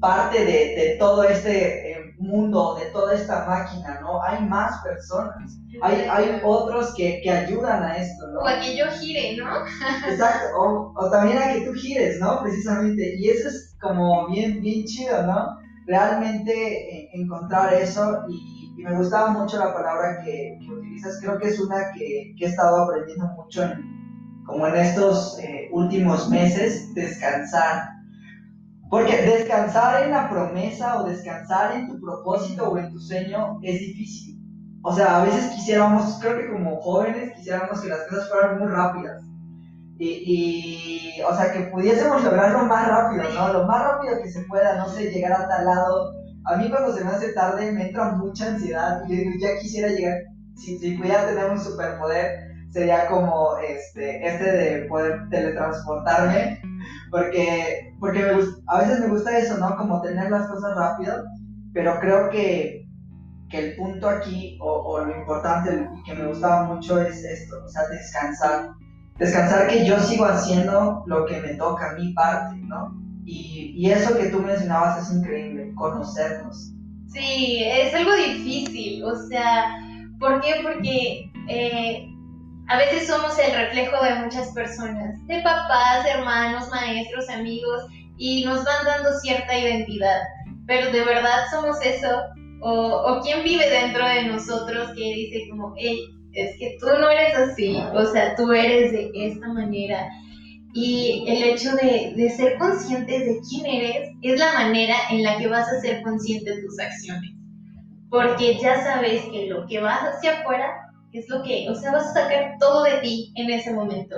parte 0.00 0.38
de, 0.38 0.74
de 0.76 0.96
todo 0.98 1.24
este 1.24 1.89
mundo, 2.20 2.76
de 2.78 2.86
toda 2.90 3.14
esta 3.14 3.46
máquina, 3.46 3.98
¿no? 4.00 4.22
Hay 4.22 4.44
más 4.46 4.80
personas, 4.82 5.58
hay, 5.82 6.06
hay 6.10 6.40
otros 6.44 6.94
que, 6.94 7.20
que 7.22 7.30
ayudan 7.30 7.82
a 7.82 7.96
esto, 7.96 8.26
¿no? 8.28 8.40
O 8.40 8.46
a 8.46 8.60
que 8.60 8.76
yo 8.76 8.86
gire, 8.98 9.36
¿no? 9.36 9.64
Exacto, 10.08 10.46
o, 10.58 10.92
o 10.96 11.10
también 11.10 11.38
a 11.38 11.52
que 11.52 11.62
tú 11.62 11.72
gires, 11.72 12.18
¿no? 12.20 12.42
Precisamente, 12.42 13.16
y 13.16 13.30
eso 13.30 13.48
es 13.48 13.76
como 13.80 14.28
bien, 14.28 14.60
bien 14.60 14.84
chido, 14.84 15.22
¿no? 15.22 15.60
realmente 15.90 16.52
eh, 16.52 17.10
encontrar 17.12 17.74
eso 17.74 18.24
y, 18.28 18.58
me 18.80 18.96
gustaba 18.96 19.32
mucho 19.32 19.58
la 19.58 19.74
palabra 19.74 20.22
que, 20.24 20.58
utilizas, 20.72 21.20
creo 21.20 21.38
que 21.38 21.48
es 21.48 21.60
una 21.60 21.92
que, 21.92 22.34
he 22.40 22.46
estado 22.46 22.84
aprendiendo 22.84 23.26
mucho 23.36 23.64
en, 23.64 24.42
como 24.46 24.66
en 24.66 24.76
estos 24.76 25.38
eh, 25.38 25.68
últimos 25.70 26.30
meses, 26.30 26.94
descansar. 26.94 27.90
Porque 28.90 29.23
descansar 29.23 30.02
en 30.02 30.11
la 30.11 30.28
promesa 30.28 31.00
o 31.00 31.04
descansar 31.04 31.76
en 31.76 31.88
tu 31.88 32.00
propósito 32.00 32.70
o 32.70 32.76
en 32.76 32.90
tu 32.90 32.99
sueño 32.99 33.61
es 33.62 33.78
difícil. 33.78 34.38
O 34.82 34.92
sea, 34.92 35.20
a 35.20 35.25
veces 35.25 35.52
quisiéramos, 35.52 36.18
creo 36.20 36.37
que 36.37 36.50
como 36.50 36.80
jóvenes 36.80 37.32
quisiéramos 37.37 37.80
que 37.80 37.88
las 37.88 38.00
cosas 38.09 38.28
fueran 38.28 38.59
muy 38.59 38.68
rápidas 38.68 39.23
y, 40.02 41.20
o 41.28 41.35
sea, 41.37 41.52
que 41.52 41.61
pudiésemos 41.70 42.25
lograrlo 42.25 42.64
más 42.64 42.88
rápido, 42.88 43.25
¿no? 43.35 43.52
Lo 43.52 43.66
más 43.66 43.85
rápido 43.85 44.23
que 44.23 44.30
se 44.30 44.42
pueda, 44.44 44.76
no 44.76 44.88
sé, 44.88 45.11
llegar 45.11 45.32
a 45.32 45.49
tal 45.49 45.66
lado. 45.66 46.14
A 46.47 46.56
mí 46.56 46.70
cuando 46.70 46.97
se 46.97 47.04
me 47.04 47.11
hace 47.11 47.32
tarde 47.35 47.70
me 47.70 47.88
entra 47.88 48.12
mucha 48.12 48.47
ansiedad 48.47 49.02
y 49.06 49.11
yo 49.11 49.16
digo, 49.16 49.30
ya 49.40 49.61
quisiera 49.61 49.88
llegar, 49.88 50.18
si, 50.56 50.78
si 50.78 50.97
pudiera 50.97 51.26
tener 51.26 51.50
un 51.50 51.61
superpoder, 51.61 52.50
sería 52.70 53.06
como 53.09 53.59
este, 53.59 54.26
este 54.26 54.44
de 54.44 54.87
poder 54.87 55.28
teletransportarme, 55.28 56.62
porque, 57.10 57.94
porque 57.98 58.20
me 58.20 58.42
a 58.66 58.78
veces 58.78 59.00
me 59.00 59.08
gusta 59.08 59.36
eso, 59.38 59.58
¿no? 59.58 59.76
Como 59.76 60.00
tener 60.00 60.30
las 60.30 60.48
cosas 60.48 60.76
rápido, 60.76 61.24
pero 61.72 61.98
creo 62.00 62.30
que, 62.30 62.86
que 63.48 63.58
el 63.58 63.76
punto 63.76 64.08
aquí, 64.08 64.58
o, 64.60 65.00
lo 65.04 65.16
importante 65.16 65.88
que 66.04 66.14
me 66.14 66.26
gustaba 66.26 66.64
mucho 66.64 67.00
es 67.00 67.22
esto, 67.24 67.56
o 67.64 67.68
sea, 67.68 67.86
descansar 67.88 68.70
descansar 69.18 69.68
que 69.68 69.84
yo 69.84 70.00
sigo 70.00 70.24
haciendo 70.24 71.04
lo 71.06 71.26
que 71.26 71.40
me 71.40 71.54
toca, 71.54 71.94
mi 71.98 72.12
parte, 72.14 72.56
¿no? 72.56 72.98
Y, 73.26 73.74
y 73.76 73.90
eso 73.90 74.16
que 74.16 74.30
tú 74.30 74.40
mencionabas 74.40 75.02
es 75.02 75.14
increíble, 75.14 75.72
conocernos. 75.74 76.72
Sí, 77.08 77.62
es 77.62 77.94
algo 77.94 78.14
difícil, 78.14 79.04
o 79.04 79.14
sea, 79.28 79.76
¿por 80.18 80.40
qué? 80.40 80.54
Porque 80.62 81.30
eh, 81.48 82.09
a 82.70 82.78
veces 82.78 83.08
somos 83.08 83.36
el 83.36 83.52
reflejo 83.52 84.02
de 84.04 84.14
muchas 84.14 84.52
personas, 84.52 85.26
de 85.26 85.42
papás, 85.42 86.06
hermanos, 86.06 86.68
maestros, 86.70 87.28
amigos, 87.28 87.82
y 88.16 88.44
nos 88.44 88.64
van 88.64 88.84
dando 88.84 89.10
cierta 89.18 89.58
identidad, 89.58 90.20
pero 90.68 90.92
de 90.92 91.02
verdad 91.02 91.46
somos 91.50 91.84
eso, 91.84 92.08
o, 92.60 92.70
o 92.70 93.20
quién 93.22 93.42
vive 93.42 93.68
dentro 93.68 94.06
de 94.06 94.22
nosotros 94.22 94.92
que 94.94 95.02
dice 95.02 95.48
como, 95.50 95.74
hey, 95.78 95.98
es 96.32 96.56
que 96.60 96.76
tú 96.78 96.86
no 96.86 97.10
eres 97.10 97.36
así, 97.36 97.76
o 97.92 98.06
sea, 98.06 98.36
tú 98.36 98.52
eres 98.52 98.92
de 98.92 99.10
esta 99.14 99.48
manera. 99.48 100.08
Y 100.72 101.24
el 101.26 101.42
hecho 101.42 101.72
de, 101.72 102.12
de, 102.14 102.30
ser 102.30 102.56
conscientes 102.56 103.26
de 103.26 103.40
quién 103.48 103.66
eres 103.66 104.10
es 104.22 104.38
la 104.38 104.52
manera 104.52 104.94
en 105.10 105.24
la 105.24 105.38
que 105.38 105.48
vas 105.48 105.66
a 105.68 105.80
ser 105.80 106.02
consciente 106.02 106.54
de 106.54 106.62
tus 106.62 106.78
acciones. 106.78 107.32
Porque 108.08 108.56
ya 108.62 108.80
sabes 108.84 109.22
que 109.32 109.46
lo 109.48 109.66
que 109.66 109.80
vas 109.80 110.02
hacia 110.02 110.38
afuera 110.38 110.89
es 111.12 111.28
lo 111.28 111.42
que, 111.42 111.68
o 111.68 111.74
sea, 111.74 111.92
vas 111.92 112.08
a 112.08 112.14
sacar 112.14 112.56
todo 112.58 112.84
de 112.84 112.98
ti 112.98 113.32
en 113.36 113.50
ese 113.50 113.72
momento. 113.72 114.16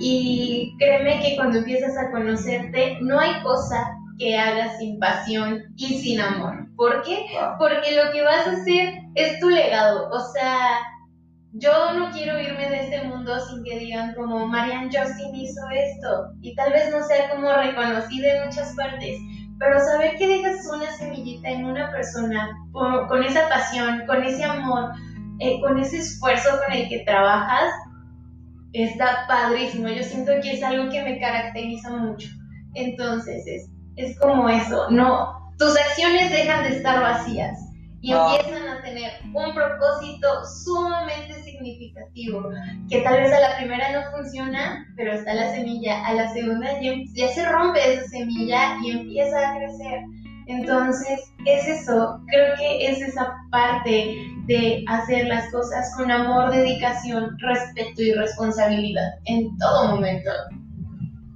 Y 0.00 0.74
créeme 0.78 1.20
que 1.20 1.36
cuando 1.36 1.58
empiezas 1.58 1.96
a 1.96 2.10
conocerte, 2.10 2.98
no 3.00 3.18
hay 3.18 3.42
cosa 3.42 3.84
que 4.18 4.36
hagas 4.36 4.78
sin 4.78 4.98
pasión 4.98 5.62
y 5.76 5.98
sin 5.98 6.20
amor. 6.20 6.66
¿Por 6.76 7.02
qué? 7.02 7.26
Porque 7.58 7.94
lo 7.94 8.10
que 8.12 8.22
vas 8.22 8.46
a 8.46 8.52
hacer 8.52 8.94
es 9.14 9.38
tu 9.40 9.48
legado. 9.48 10.08
O 10.10 10.20
sea, 10.32 10.80
yo 11.52 11.92
no 11.94 12.10
quiero 12.10 12.38
irme 12.38 12.68
de 12.68 12.84
este 12.84 13.04
mundo 13.04 13.38
sin 13.48 13.64
que 13.64 13.78
digan 13.78 14.14
como 14.14 14.46
Marianne 14.46 14.90
Justin 14.92 15.34
hizo 15.34 15.60
esto 15.70 16.32
y 16.42 16.54
tal 16.54 16.72
vez 16.72 16.90
no 16.90 17.02
sea 17.06 17.30
como 17.30 17.52
reconocida 17.52 18.34
en 18.34 18.46
muchas 18.46 18.74
partes, 18.76 19.18
pero 19.58 19.80
saber 19.80 20.16
que 20.18 20.28
dejas 20.28 20.66
una 20.72 20.90
semillita 20.92 21.48
en 21.48 21.64
una 21.64 21.90
persona 21.90 22.50
con, 22.72 23.22
esa 23.22 23.48
pasión, 23.48 24.02
con 24.06 24.22
ese 24.22 24.44
amor, 24.44 24.92
eh, 25.40 25.60
con 25.60 25.78
ese 25.78 25.98
esfuerzo 25.98 26.50
con 26.64 26.76
el 26.76 26.88
que 26.88 27.00
trabajas, 27.00 27.72
está 28.72 29.26
padrísimo. 29.28 29.88
Yo 29.88 30.02
siento 30.02 30.32
que 30.42 30.52
es 30.52 30.62
algo 30.62 30.90
que 30.90 31.02
me 31.02 31.18
caracteriza 31.18 31.90
mucho. 31.90 32.28
Entonces 32.74 33.46
es, 33.46 33.70
es 33.96 34.18
como 34.18 34.48
eso, 34.48 34.90
no, 34.90 35.52
tus 35.58 35.76
acciones 35.76 36.30
dejan 36.30 36.64
de 36.64 36.76
estar 36.76 37.00
vacías 37.00 37.58
y 38.00 38.12
empiezan 38.12 38.68
a 38.68 38.80
tener 38.82 39.10
un 39.34 39.54
propósito 39.54 40.28
sumamente 40.64 41.42
significativo, 41.42 42.48
que 42.88 43.00
tal 43.00 43.20
vez 43.20 43.32
a 43.32 43.40
la 43.40 43.56
primera 43.56 43.90
no 43.90 44.16
funciona, 44.16 44.86
pero 44.96 45.12
está 45.12 45.34
la 45.34 45.52
semilla, 45.52 46.06
a 46.06 46.14
la 46.14 46.32
segunda 46.32 46.68
ya, 46.80 47.28
se 47.28 47.44
rompe 47.44 47.94
esa 47.94 48.08
semilla 48.08 48.76
y 48.84 48.90
empieza 48.92 49.50
a 49.50 49.56
crecer. 49.56 50.00
Entonces, 50.48 51.20
es 51.44 51.68
eso, 51.68 52.20
creo 52.26 52.56
que 52.56 52.86
es 52.86 53.02
esa 53.02 53.34
parte 53.50 54.16
de 54.46 54.82
hacer 54.88 55.26
las 55.26 55.52
cosas 55.52 55.94
con 55.94 56.10
amor, 56.10 56.50
dedicación, 56.50 57.36
respeto 57.38 58.00
y 58.00 58.14
responsabilidad 58.14 59.10
en 59.26 59.54
todo 59.58 59.96
momento. 59.96 60.30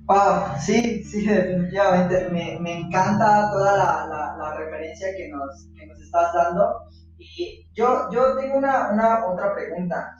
Wow, 0.07 0.59
sí, 0.59 1.04
sí, 1.04 1.26
definitivamente. 1.26 2.28
Me, 2.31 2.59
me 2.61 2.81
encanta 2.81 3.50
toda 3.52 3.76
la, 3.76 4.37
la, 4.38 4.57
referencia 4.57 5.09
que 5.14 5.28
nos, 5.28 5.69
que 5.78 5.87
nos, 5.87 6.00
estás 6.00 6.33
dando. 6.33 6.73
Y 7.19 7.66
yo, 7.75 8.09
yo 8.11 8.35
tengo 8.38 8.57
una, 8.57 8.92
una 8.92 9.26
otra 9.26 9.54
pregunta. 9.54 10.16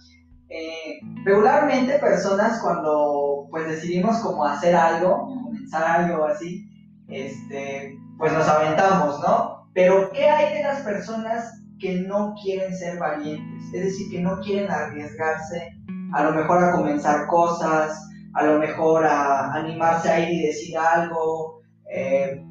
Eh, 0.51 1.01
regularmente 1.25 1.99
personas 1.99 2.61
cuando 2.61 3.47
pues 3.51 3.67
decidimos 3.69 4.19
como 4.19 4.45
hacer 4.45 4.77
algo, 4.77 5.29
comenzar 5.45 5.83
algo 5.83 6.27
así, 6.27 6.69
este, 7.09 7.97
pues 8.19 8.33
nos 8.33 8.49
aventamos, 8.49 9.21
¿no? 9.21 9.69
Pero 9.75 10.11
¿qué 10.13 10.29
hay 10.29 10.55
de 10.55 10.63
las 10.63 10.81
personas 10.81 11.63
que 11.79 12.01
no 12.01 12.35
quieren 12.43 12.77
ser 12.77 12.99
valientes? 12.99 13.65
Es 13.73 13.85
decir, 13.85 14.11
que 14.11 14.21
no 14.21 14.41
quieren 14.41 14.71
arriesgarse 14.71 15.77
a 16.13 16.25
lo 16.25 16.33
mejor 16.33 16.63
a 16.63 16.73
comenzar 16.73 17.27
cosas, 17.27 18.09
a 18.35 18.45
lo 18.45 18.59
mejor 18.59 19.07
a 19.07 19.53
animarse 19.55 20.11
a 20.11 20.21
ir 20.21 20.41
y 20.41 20.47
decir 20.47 20.77
algo. 20.77 21.63
Eh, 21.91 22.43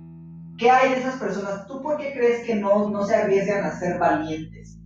¿Qué 0.58 0.70
hay 0.70 0.92
de 0.92 1.00
esas 1.00 1.16
personas? 1.16 1.66
¿Tú 1.68 1.82
por 1.82 1.98
qué 1.98 2.14
crees 2.14 2.46
que 2.46 2.56
no, 2.56 2.90
no 2.90 3.04
se 3.04 3.16
arriesgan 3.16 3.64
a 3.64 3.80
ser 3.80 3.98
valientes? 4.00 4.78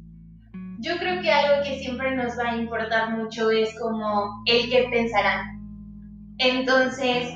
Yo 0.80 0.98
creo 0.98 1.22
que 1.22 1.32
algo 1.32 1.64
que 1.64 1.80
siempre 1.80 2.16
nos 2.16 2.38
va 2.38 2.52
a 2.52 2.58
importar 2.58 3.18
mucho 3.18 3.50
es 3.50 3.78
como 3.80 4.44
el 4.46 4.70
que 4.70 4.88
pensarán. 4.92 5.56
Entonces, 6.38 7.34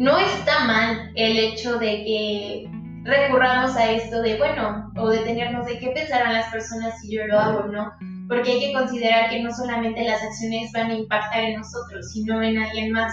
no 0.00 0.18
está 0.18 0.64
mal 0.64 1.12
el 1.14 1.38
hecho 1.38 1.78
de 1.78 2.04
que 2.04 2.70
recurramos 3.04 3.76
a 3.76 3.92
esto 3.92 4.20
de, 4.20 4.36
bueno, 4.36 4.90
o 4.96 5.08
detenernos 5.08 5.66
de 5.66 5.78
qué 5.78 5.90
pensarán 5.90 6.32
las 6.32 6.50
personas 6.50 7.00
si 7.00 7.14
yo 7.14 7.26
lo 7.26 7.38
hago, 7.38 7.68
¿no? 7.68 7.92
porque 8.30 8.52
hay 8.52 8.60
que 8.60 8.72
considerar 8.72 9.28
que 9.28 9.42
no 9.42 9.52
solamente 9.52 10.04
las 10.04 10.22
acciones 10.22 10.70
van 10.72 10.92
a 10.92 10.94
impactar 10.94 11.42
en 11.42 11.58
nosotros, 11.58 12.12
sino 12.12 12.40
en 12.40 12.58
alguien 12.58 12.92
más. 12.92 13.12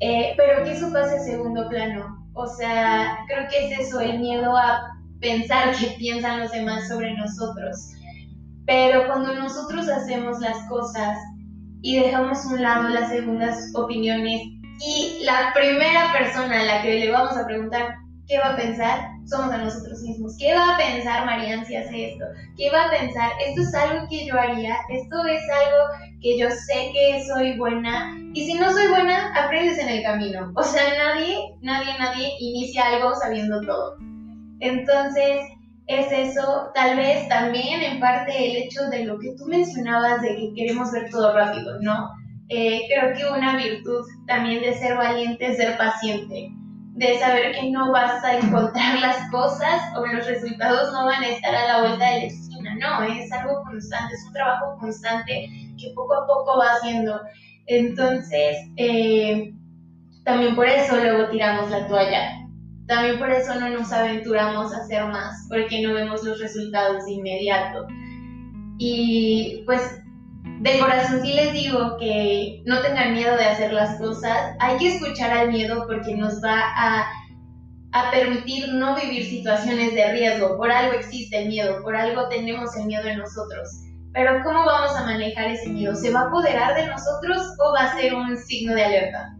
Eh, 0.00 0.32
pero 0.38 0.64
que 0.64 0.72
eso 0.72 0.90
pase 0.90 1.16
a 1.16 1.20
segundo 1.20 1.68
plano. 1.68 2.26
O 2.32 2.46
sea, 2.46 3.18
creo 3.28 3.46
que 3.50 3.66
es 3.66 3.80
eso, 3.80 4.00
el 4.00 4.18
miedo 4.18 4.56
a 4.56 4.96
pensar 5.20 5.76
que 5.76 5.94
piensan 5.98 6.40
los 6.40 6.52
demás 6.52 6.88
sobre 6.88 7.14
nosotros. 7.18 7.92
Pero 8.64 9.06
cuando 9.08 9.34
nosotros 9.34 9.86
hacemos 9.90 10.40
las 10.40 10.56
cosas 10.70 11.18
y 11.82 12.00
dejamos 12.00 12.38
a 12.46 12.48
un 12.48 12.62
lado 12.62 12.88
las 12.88 13.10
segundas 13.10 13.70
opiniones 13.74 14.40
y 14.80 15.18
la 15.24 15.52
primera 15.54 16.12
persona 16.12 16.60
a 16.60 16.64
la 16.64 16.82
que 16.82 16.98
le 16.98 17.10
vamos 17.10 17.36
a 17.36 17.46
preguntar 17.46 17.96
qué 18.26 18.38
va 18.38 18.52
a 18.52 18.56
pensar, 18.56 19.10
somos 19.26 19.52
a 19.52 19.58
nosotros 19.58 20.00
mismos. 20.02 20.36
¿Qué 20.38 20.54
va 20.54 20.74
a 20.74 20.78
pensar 20.78 21.26
Marian 21.26 21.66
si 21.66 21.76
hace 21.76 22.12
esto? 22.12 22.24
¿Qué 22.56 22.70
va 22.70 22.84
a 22.84 22.90
pensar? 22.90 23.30
Esto 23.44 23.62
es 23.62 23.74
algo 23.74 24.06
que 24.08 24.24
yo 24.24 24.38
haría, 24.38 24.76
esto 24.88 25.24
es 25.26 25.42
algo 25.50 26.10
que 26.22 26.38
yo 26.38 26.48
sé 26.50 26.90
que 26.92 27.24
soy 27.26 27.58
buena. 27.58 28.16
Y 28.32 28.46
si 28.46 28.54
no 28.54 28.72
soy 28.72 28.86
buena, 28.88 29.34
aprendes 29.34 29.78
en 29.78 29.88
el 29.88 30.02
camino. 30.02 30.52
O 30.56 30.62
sea, 30.62 30.82
nadie, 30.96 31.36
nadie, 31.60 31.92
nadie 31.98 32.30
inicia 32.38 32.86
algo 32.86 33.14
sabiendo 33.16 33.60
todo. 33.62 33.96
Entonces, 34.60 35.40
es 35.86 36.12
eso, 36.12 36.70
tal 36.72 36.96
vez 36.96 37.28
también 37.28 37.82
en 37.82 37.98
parte 37.98 38.32
el 38.32 38.56
hecho 38.62 38.88
de 38.90 39.04
lo 39.06 39.18
que 39.18 39.34
tú 39.36 39.46
mencionabas 39.46 40.22
de 40.22 40.36
que 40.36 40.52
queremos 40.54 40.92
ver 40.92 41.10
todo 41.10 41.34
rápido, 41.34 41.80
¿no? 41.80 42.10
Eh, 42.50 42.82
creo 42.88 43.14
que 43.14 43.38
una 43.38 43.56
virtud 43.56 44.04
también 44.26 44.60
de 44.60 44.74
ser 44.74 44.96
valiente 44.96 45.46
es 45.46 45.56
ser 45.56 45.78
paciente 45.78 46.52
de 47.00 47.18
saber 47.18 47.52
que 47.52 47.70
no 47.70 47.92
vas 47.92 48.22
a 48.24 48.36
encontrar 48.36 49.00
las 49.00 49.30
cosas 49.30 49.80
o 49.96 50.04
los 50.04 50.26
resultados 50.26 50.92
no 50.92 51.06
van 51.06 51.22
a 51.22 51.28
estar 51.28 51.54
a 51.54 51.66
la 51.66 51.80
vuelta 51.80 52.04
de 52.04 52.18
la 52.18 52.26
esquina, 52.26 52.74
no, 52.74 53.02
es 53.04 53.32
algo 53.32 53.62
constante, 53.62 54.14
es 54.14 54.26
un 54.26 54.32
trabajo 54.34 54.76
constante 54.78 55.48
que 55.78 55.92
poco 55.94 56.14
a 56.14 56.26
poco 56.26 56.58
va 56.58 56.74
haciendo. 56.74 57.18
Entonces, 57.66 58.56
eh, 58.76 59.54
también 60.24 60.54
por 60.54 60.66
eso 60.66 60.96
luego 60.96 61.30
tiramos 61.30 61.70
la 61.70 61.86
toalla. 61.86 62.36
También 62.86 63.18
por 63.18 63.30
eso 63.30 63.54
no 63.54 63.70
nos 63.70 63.90
aventuramos 63.92 64.74
a 64.74 64.78
hacer 64.78 65.04
más, 65.06 65.46
porque 65.48 65.80
no 65.80 65.94
vemos 65.94 66.22
los 66.22 66.38
resultados 66.38 67.06
de 67.06 67.12
inmediato. 67.12 67.86
Y 68.78 69.62
pues 69.64 70.02
de 70.60 70.78
corazón 70.78 71.22
sí 71.22 71.32
les 71.32 71.54
digo 71.54 71.96
que 71.98 72.62
no 72.66 72.82
tengan 72.82 73.14
miedo 73.14 73.34
de 73.34 73.44
hacer 73.44 73.72
las 73.72 73.98
cosas. 73.98 74.54
Hay 74.60 74.76
que 74.76 74.94
escuchar 74.94 75.30
al 75.30 75.48
miedo 75.48 75.86
porque 75.86 76.14
nos 76.14 76.34
va 76.44 76.60
a, 76.76 77.06
a, 77.92 78.10
permitir 78.10 78.68
no 78.74 78.94
vivir 78.94 79.24
situaciones 79.24 79.94
de 79.94 80.12
riesgo. 80.12 80.58
Por 80.58 80.70
algo 80.70 80.98
existe 80.98 81.38
el 81.38 81.48
miedo, 81.48 81.82
por 81.82 81.96
algo 81.96 82.28
tenemos 82.28 82.76
el 82.76 82.86
miedo 82.86 83.04
en 83.04 83.18
nosotros. 83.18 83.70
Pero 84.12 84.42
¿cómo 84.44 84.66
vamos 84.66 84.94
a 84.94 85.06
manejar 85.06 85.50
ese 85.50 85.70
miedo? 85.70 85.94
¿Se 85.94 86.10
va 86.10 86.20
a 86.20 86.26
apoderar 86.26 86.74
de 86.74 86.88
nosotros 86.88 87.42
o 87.58 87.72
va 87.72 87.84
a 87.84 87.96
ser 87.98 88.14
un 88.14 88.36
signo 88.36 88.74
de 88.74 88.84
alerta 88.84 89.34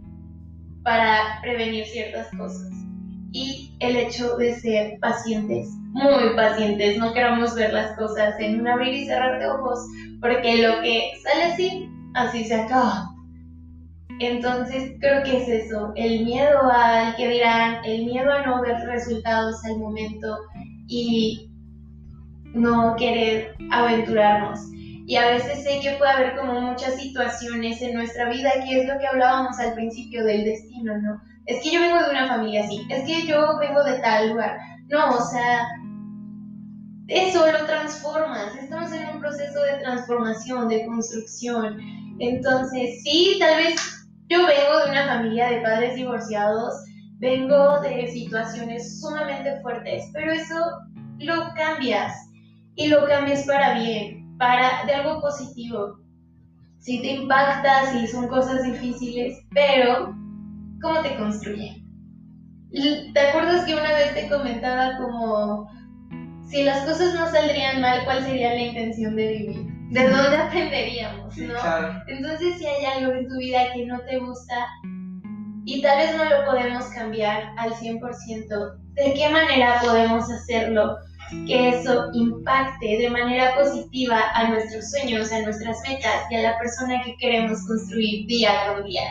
para 0.85 1.38
prevenir 1.42 1.85
ciertas 1.85 2.28
cosas? 2.35 2.70
Y 3.33 3.76
el 3.80 3.94
hecho 3.94 4.38
de 4.38 4.54
ser 4.54 4.98
pacientes, 5.00 5.68
muy 5.92 6.35
pacientes, 6.37 6.98
no 6.98 7.12
queramos 7.12 7.55
ver 7.55 7.72
las 7.72 7.96
cosas 7.96 8.35
en 8.38 8.61
un 8.61 8.68
abrir 8.68 8.94
y 8.94 9.07
cerrar 9.07 9.38
de 9.40 9.48
ojos 9.48 9.81
porque 10.20 10.62
lo 10.62 10.81
que 10.83 11.11
sale 11.22 11.44
así, 11.44 11.90
así 12.14 12.44
se 12.44 12.55
acaba. 12.55 13.09
Entonces 14.20 14.92
creo 15.00 15.22
que 15.22 15.38
es 15.38 15.48
eso, 15.48 15.92
el 15.96 16.24
miedo 16.24 16.70
al 16.70 17.16
que 17.16 17.29
dirán, 17.29 17.83
el 17.85 18.05
miedo 18.05 18.31
a 18.31 18.46
no 18.46 18.61
ver 18.61 18.76
resultados 18.87 19.64
al 19.64 19.79
momento 19.79 20.37
y 20.87 21.50
no 22.53 22.96
querer 22.96 23.55
aventurarnos. 23.70 24.61
Y 25.07 25.16
a 25.16 25.31
veces 25.31 25.64
sé 25.64 25.81
que 25.81 25.96
puede 25.96 26.12
haber 26.12 26.37
como 26.37 26.61
muchas 26.61 27.00
situaciones 27.00 27.81
en 27.83 27.94
nuestra 27.94 28.29
vida, 28.29 28.50
que 28.64 28.83
es 28.83 28.88
lo 28.88 28.98
que 28.98 29.07
hablábamos 29.07 29.59
al 29.59 29.74
principio 29.74 30.24
del 30.24 30.44
destino, 30.44 30.98
¿no? 30.98 31.20
Es 31.46 31.62
que 31.62 31.72
yo 31.72 31.81
vengo 31.81 31.98
de 31.98 32.11
una 32.11 32.29
familia 32.29 32.64
así, 32.64 32.87
es 32.90 33.05
que 33.05 33.26
yo 33.26 33.59
vengo 33.59 33.83
de 33.83 33.98
tal 34.00 34.31
lugar. 34.31 34.59
No, 34.90 35.16
o 35.16 35.20
sea, 35.20 35.68
eso 37.07 37.46
lo 37.46 37.64
transformas. 37.64 38.57
Estamos 38.57 38.92
en 38.92 39.09
un 39.14 39.20
proceso 39.20 39.62
de 39.62 39.79
transformación, 39.79 40.68
de 40.68 40.85
construcción. 40.85 41.79
Entonces, 42.18 43.00
sí, 43.05 43.37
tal 43.38 43.57
vez 43.59 43.76
yo 44.29 44.38
vengo 44.46 44.85
de 44.85 44.90
una 44.90 45.07
familia 45.07 45.48
de 45.48 45.61
padres 45.61 45.94
divorciados, 45.94 46.74
vengo 47.18 47.81
de 47.83 48.09
situaciones 48.09 49.00
sumamente 49.00 49.61
fuertes, 49.62 50.11
pero 50.12 50.33
eso 50.33 50.57
lo 51.18 51.55
cambias 51.55 52.12
y 52.74 52.88
lo 52.88 53.07
cambias 53.07 53.46
para 53.46 53.74
bien, 53.74 54.37
para 54.38 54.85
de 54.87 54.94
algo 54.94 55.20
positivo. 55.20 56.00
Si 56.79 57.00
te 57.00 57.12
impacta, 57.12 57.92
si 57.92 58.09
son 58.09 58.26
cosas 58.26 58.64
difíciles, 58.64 59.38
pero 59.53 60.16
¿cómo 60.83 61.00
te 61.03 61.16
construye? 61.16 61.79
¿Te 62.72 63.20
acuerdas 63.20 63.64
que 63.64 63.74
una 63.74 63.92
vez 63.92 64.14
te 64.14 64.28
comentaba 64.28 64.96
como 64.98 65.68
si 66.50 66.64
las 66.64 66.85
cosas 66.85 67.14
no 67.14 67.30
saldrían 67.30 67.80
mal, 67.80 68.04
¿cuál 68.04 68.24
sería 68.24 68.54
la 68.54 68.62
intención 68.62 69.14
de 69.14 69.28
vivir? 69.28 69.66
¿De 69.90 70.09
dónde 70.09 70.37
aprenderíamos? 70.37 71.37
¿no? 71.37 71.54
Entonces, 72.09 72.59
si 72.59 72.66
hay 72.66 72.85
algo 72.85 73.12
en 73.12 73.28
tu 73.28 73.38
vida 73.38 73.72
que 73.72 73.87
no 73.87 74.00
te 74.00 74.18
gusta 74.18 74.66
y 75.64 75.80
tal 75.83 75.98
vez 75.98 76.16
no 76.16 76.24
lo 76.24 76.44
podemos 76.44 76.85
cambiar 76.87 77.52
al 77.56 77.72
100%, 77.72 78.78
¿de 78.94 79.14
qué 79.14 79.28
manera 79.28 79.80
podemos 79.80 80.30
hacerlo? 80.30 80.96
Que 81.46 81.68
eso 81.68 82.11
impacte 82.12 82.98
de 82.98 83.11
manera 83.11 83.54
positiva 83.54 84.20
a 84.35 84.48
nuestros 84.48 84.90
sueños, 84.90 85.33
a 85.33 85.42
nuestras 85.42 85.78
metas 85.88 86.24
y 86.30 86.35
a 86.37 86.42
la 86.42 86.59
persona 86.59 87.00
que 87.04 87.16
queremos 87.18 87.64
construir 87.68 88.26
día 88.26 88.50
con 88.66 88.85
día. 88.85 89.02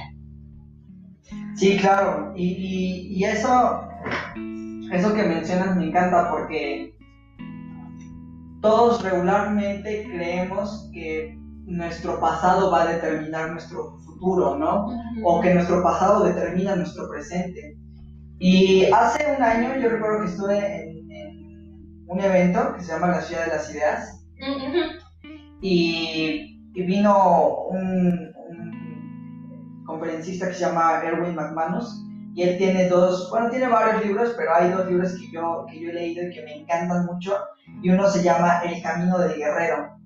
Sí, 1.55 1.77
claro. 1.77 2.33
Y, 2.35 3.07
y 3.11 3.23
eso, 3.23 3.87
eso 4.91 5.13
que 5.13 5.23
mencionas 5.23 5.75
me 5.75 5.87
encanta 5.87 6.31
porque 6.31 6.95
todos 8.61 9.03
regularmente 9.03 10.03
creemos 10.03 10.89
que 10.93 11.37
nuestro 11.65 12.19
pasado 12.19 12.71
va 12.71 12.83
a 12.83 12.93
determinar 12.93 13.51
nuestro 13.51 13.97
futuro, 13.99 14.57
¿no? 14.57 14.87
O 15.23 15.39
que 15.39 15.53
nuestro 15.53 15.83
pasado 15.83 16.25
determina 16.25 16.75
nuestro 16.75 17.07
presente. 17.09 17.77
Y 18.39 18.85
hace 18.91 19.35
un 19.37 19.43
año 19.43 19.75
yo 19.79 19.89
recuerdo 19.89 20.21
que 20.21 20.29
estuve 20.29 20.83
en, 20.83 20.99
un 22.07 22.19
evento 22.19 22.73
que 22.73 22.81
se 22.81 22.91
llama 22.91 23.09
La 23.09 23.21
Ciudad 23.21 23.45
de 23.45 23.51
las 23.51 23.69
Ideas 23.71 24.25
y, 25.61 26.55
vino 26.73 27.67
un, 27.69 28.28
conferencista 29.99 30.47
que 30.47 30.53
se 30.53 30.61
llama 30.61 31.01
Erwin 31.03 31.35
McManus 31.35 32.05
y 32.33 32.43
él 32.43 32.57
tiene 32.57 32.87
dos, 32.87 33.29
bueno, 33.29 33.49
tiene 33.49 33.67
varios 33.67 34.05
libros, 34.05 34.33
pero 34.37 34.55
hay 34.55 34.69
dos 34.69 34.87
libros 34.87 35.13
que 35.13 35.31
yo, 35.31 35.65
que 35.69 35.79
yo 35.79 35.89
he 35.89 35.93
leído 35.93 36.27
y 36.27 36.33
que 36.33 36.43
me 36.43 36.61
encantan 36.61 37.05
mucho, 37.05 37.35
y 37.81 37.89
uno 37.89 38.09
se 38.09 38.23
llama 38.23 38.61
El 38.63 38.81
Camino 38.81 39.17
del 39.17 39.35
Guerrero, 39.35 39.97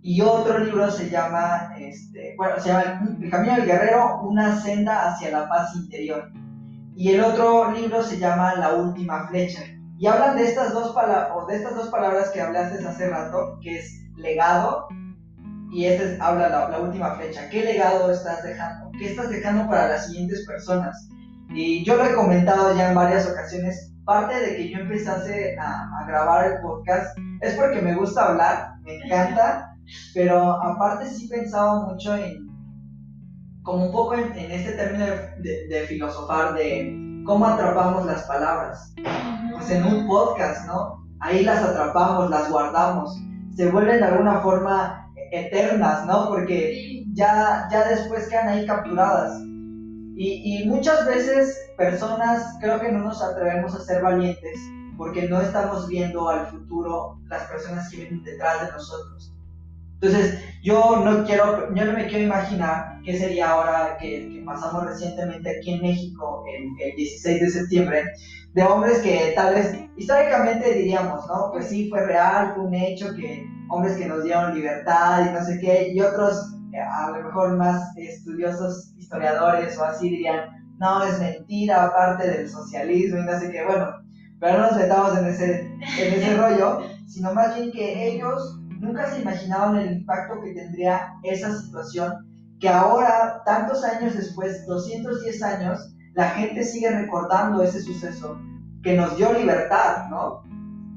y 0.00 0.20
otro 0.20 0.58
libro 0.58 0.90
se 0.90 1.10
llama, 1.10 1.74
este, 1.78 2.34
bueno, 2.36 2.60
se 2.60 2.68
llama 2.68 3.02
El 3.20 3.30
Camino 3.30 3.56
del 3.56 3.66
Guerrero, 3.66 4.20
una 4.22 4.60
senda 4.60 5.08
hacia 5.08 5.32
la 5.32 5.48
paz 5.48 5.74
interior, 5.74 6.30
y 6.94 7.14
el 7.14 7.24
otro 7.24 7.72
libro 7.72 8.02
se 8.02 8.18
llama 8.18 8.54
La 8.54 8.74
Última 8.74 9.26
Flecha, 9.26 9.62
y 9.98 10.06
hablan 10.06 10.36
de 10.36 10.44
estas 10.44 10.74
dos, 10.74 10.94
o 10.94 11.46
de 11.46 11.56
estas 11.56 11.74
dos 11.74 11.88
palabras 11.88 12.30
que 12.30 12.42
hablaste 12.42 12.86
hace 12.86 13.08
rato, 13.08 13.58
que 13.60 13.78
es 13.78 14.04
legado 14.16 14.86
y 15.72 15.86
este 15.86 16.18
habla 16.20 16.50
la, 16.50 16.68
la, 16.68 16.80
última 16.80 17.14
flecha. 17.16 17.48
¿Qué 17.48 17.64
legado 17.64 18.12
estás 18.12 18.42
dejando? 18.42 18.90
¿Qué 18.98 19.10
estás 19.10 19.30
dejando 19.30 19.68
para 19.68 19.88
las 19.88 20.06
siguientes 20.06 20.44
personas? 20.46 21.08
Y 21.54 21.82
yo 21.84 21.96
lo 21.96 22.04
he 22.04 22.14
comentado 22.14 22.76
ya 22.76 22.90
en 22.90 22.94
varias 22.94 23.28
ocasiones. 23.28 23.90
Parte 24.04 24.38
de 24.38 24.56
que 24.56 24.70
yo 24.70 24.80
empezase 24.80 25.56
a, 25.58 25.88
a 25.98 26.06
grabar 26.06 26.52
el 26.52 26.60
podcast 26.60 27.16
es 27.40 27.54
porque 27.54 27.80
me 27.80 27.94
gusta 27.94 28.28
hablar, 28.28 28.74
me 28.82 28.96
encanta, 28.96 29.74
pero 30.12 30.62
aparte 30.62 31.06
sí 31.06 31.28
pensaba 31.28 31.86
mucho 31.86 32.16
en, 32.16 32.48
como 33.62 33.86
un 33.86 33.92
poco 33.92 34.14
en, 34.14 34.32
en 34.32 34.50
este 34.50 34.72
término 34.72 35.06
de, 35.06 35.68
de, 35.68 35.86
filosofar, 35.86 36.54
de 36.54 37.22
cómo 37.24 37.46
atrapamos 37.46 38.04
las 38.04 38.24
palabras. 38.24 38.92
Pues 39.54 39.70
en 39.70 39.84
un 39.84 40.06
podcast, 40.06 40.66
¿no? 40.66 41.02
Ahí 41.20 41.44
las 41.44 41.62
atrapamos, 41.62 42.28
las 42.28 42.50
guardamos, 42.50 43.16
se 43.54 43.70
vuelven 43.70 44.00
de 44.00 44.06
alguna 44.06 44.40
forma 44.40 45.02
eternas, 45.32 46.06
¿no? 46.06 46.28
Porque 46.28 47.04
ya, 47.12 47.66
ya 47.70 47.88
después 47.88 48.28
quedan 48.28 48.48
ahí 48.48 48.66
capturadas. 48.66 49.40
Y, 50.14 50.62
y, 50.62 50.68
muchas 50.68 51.06
veces 51.06 51.58
personas 51.76 52.56
creo 52.60 52.78
que 52.80 52.92
no 52.92 52.98
nos 52.98 53.22
atrevemos 53.22 53.74
a 53.74 53.80
ser 53.80 54.02
valientes 54.02 54.60
porque 54.98 55.26
no 55.28 55.40
estamos 55.40 55.88
viendo 55.88 56.28
al 56.28 56.46
futuro 56.48 57.18
las 57.28 57.44
personas 57.44 57.90
que 57.90 57.96
vienen 57.96 58.22
detrás 58.22 58.66
de 58.66 58.72
nosotros. 58.72 59.34
Entonces, 59.94 60.38
yo 60.62 61.00
no 61.04 61.24
quiero, 61.24 61.74
yo 61.74 61.84
no 61.84 61.92
me 61.92 62.06
quiero 62.08 62.24
imaginar 62.24 63.00
qué 63.04 63.16
sería 63.16 63.50
ahora 63.50 63.96
que, 63.98 64.42
pasamos 64.44 64.84
recientemente 64.84 65.58
aquí 65.58 65.74
en 65.74 65.82
México, 65.82 66.44
el, 66.52 66.64
el 66.84 66.96
16 66.96 67.40
de 67.40 67.50
septiembre, 67.50 68.02
de 68.54 68.62
hombres 68.64 68.98
que 68.98 69.32
tal 69.34 69.54
vez 69.54 69.74
históricamente 69.96 70.74
diríamos, 70.74 71.26
¿no? 71.26 71.50
Pues 71.52 71.68
sí, 71.68 71.88
fue 71.88 72.04
real, 72.06 72.52
fue 72.54 72.64
un 72.64 72.74
hecho 72.74 73.14
que 73.14 73.46
hombres 73.68 73.96
que 73.96 74.06
nos 74.06 74.24
dieron 74.24 74.54
libertad 74.54 75.26
y 75.26 75.32
no 75.32 75.42
sé 75.42 75.58
qué, 75.60 75.92
y 75.92 76.00
otros, 76.00 76.54
eh, 76.72 76.80
a 76.80 77.10
lo 77.10 77.22
mejor 77.24 77.56
más 77.56 77.96
estudiosos, 77.96 78.92
historiadores 78.96 79.78
o 79.78 79.84
así 79.84 80.10
dirían, 80.10 80.50
no, 80.78 81.02
es 81.02 81.18
mentira, 81.18 81.84
aparte 81.84 82.28
del 82.28 82.48
socialismo 82.48 83.18
y 83.18 83.24
no 83.24 83.38
sé 83.38 83.50
qué, 83.50 83.64
bueno, 83.64 83.88
pero 84.40 84.58
no 84.58 84.66
nos 84.66 84.76
metamos 84.76 85.16
en 85.18 85.26
ese, 85.26 85.60
en 85.60 86.14
ese 86.14 86.36
rollo, 86.40 86.80
sino 87.06 87.32
más 87.32 87.54
bien 87.56 87.72
que 87.72 88.08
ellos 88.08 88.58
nunca 88.80 89.08
se 89.08 89.22
imaginaban 89.22 89.76
el 89.76 89.92
impacto 89.98 90.40
que 90.42 90.52
tendría 90.52 91.14
esa 91.22 91.56
situación, 91.56 92.12
que 92.60 92.68
ahora, 92.68 93.42
tantos 93.46 93.82
años 93.84 94.14
después, 94.14 94.66
210 94.66 95.42
años, 95.42 95.94
la 96.14 96.30
gente 96.30 96.64
sigue 96.64 96.90
recordando 96.90 97.62
ese 97.62 97.80
suceso 97.80 98.38
que 98.82 98.96
nos 98.96 99.16
dio 99.16 99.32
libertad, 99.32 100.08
¿no? 100.10 100.42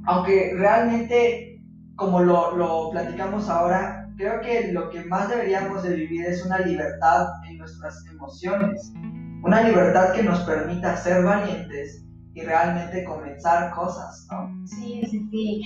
Aunque 0.05 0.53
realmente 0.57 1.55
como 1.95 2.19
lo, 2.19 2.55
lo, 2.55 2.89
platicamos 2.91 3.49
ahora, 3.49 4.09
creo 4.17 4.41
que 4.41 4.71
lo 4.73 4.89
que 4.89 5.03
más 5.05 5.29
deberíamos 5.29 5.83
de 5.83 5.95
vivir 5.95 6.25
es 6.25 6.45
una 6.45 6.59
libertad 6.59 7.27
en 7.47 7.57
nuestras 7.57 8.05
emociones, 8.07 8.91
una 9.43 9.61
libertad 9.61 10.13
que 10.13 10.23
nos 10.23 10.41
permita 10.41 10.97
ser 10.97 11.23
valientes 11.23 12.03
y 12.33 12.41
realmente 12.41 13.05
comenzar 13.05 13.71
cosas, 13.71 14.27
¿no? 14.29 14.51
Sí, 14.67 15.01
sí, 15.09 15.27
sí. 15.31 15.61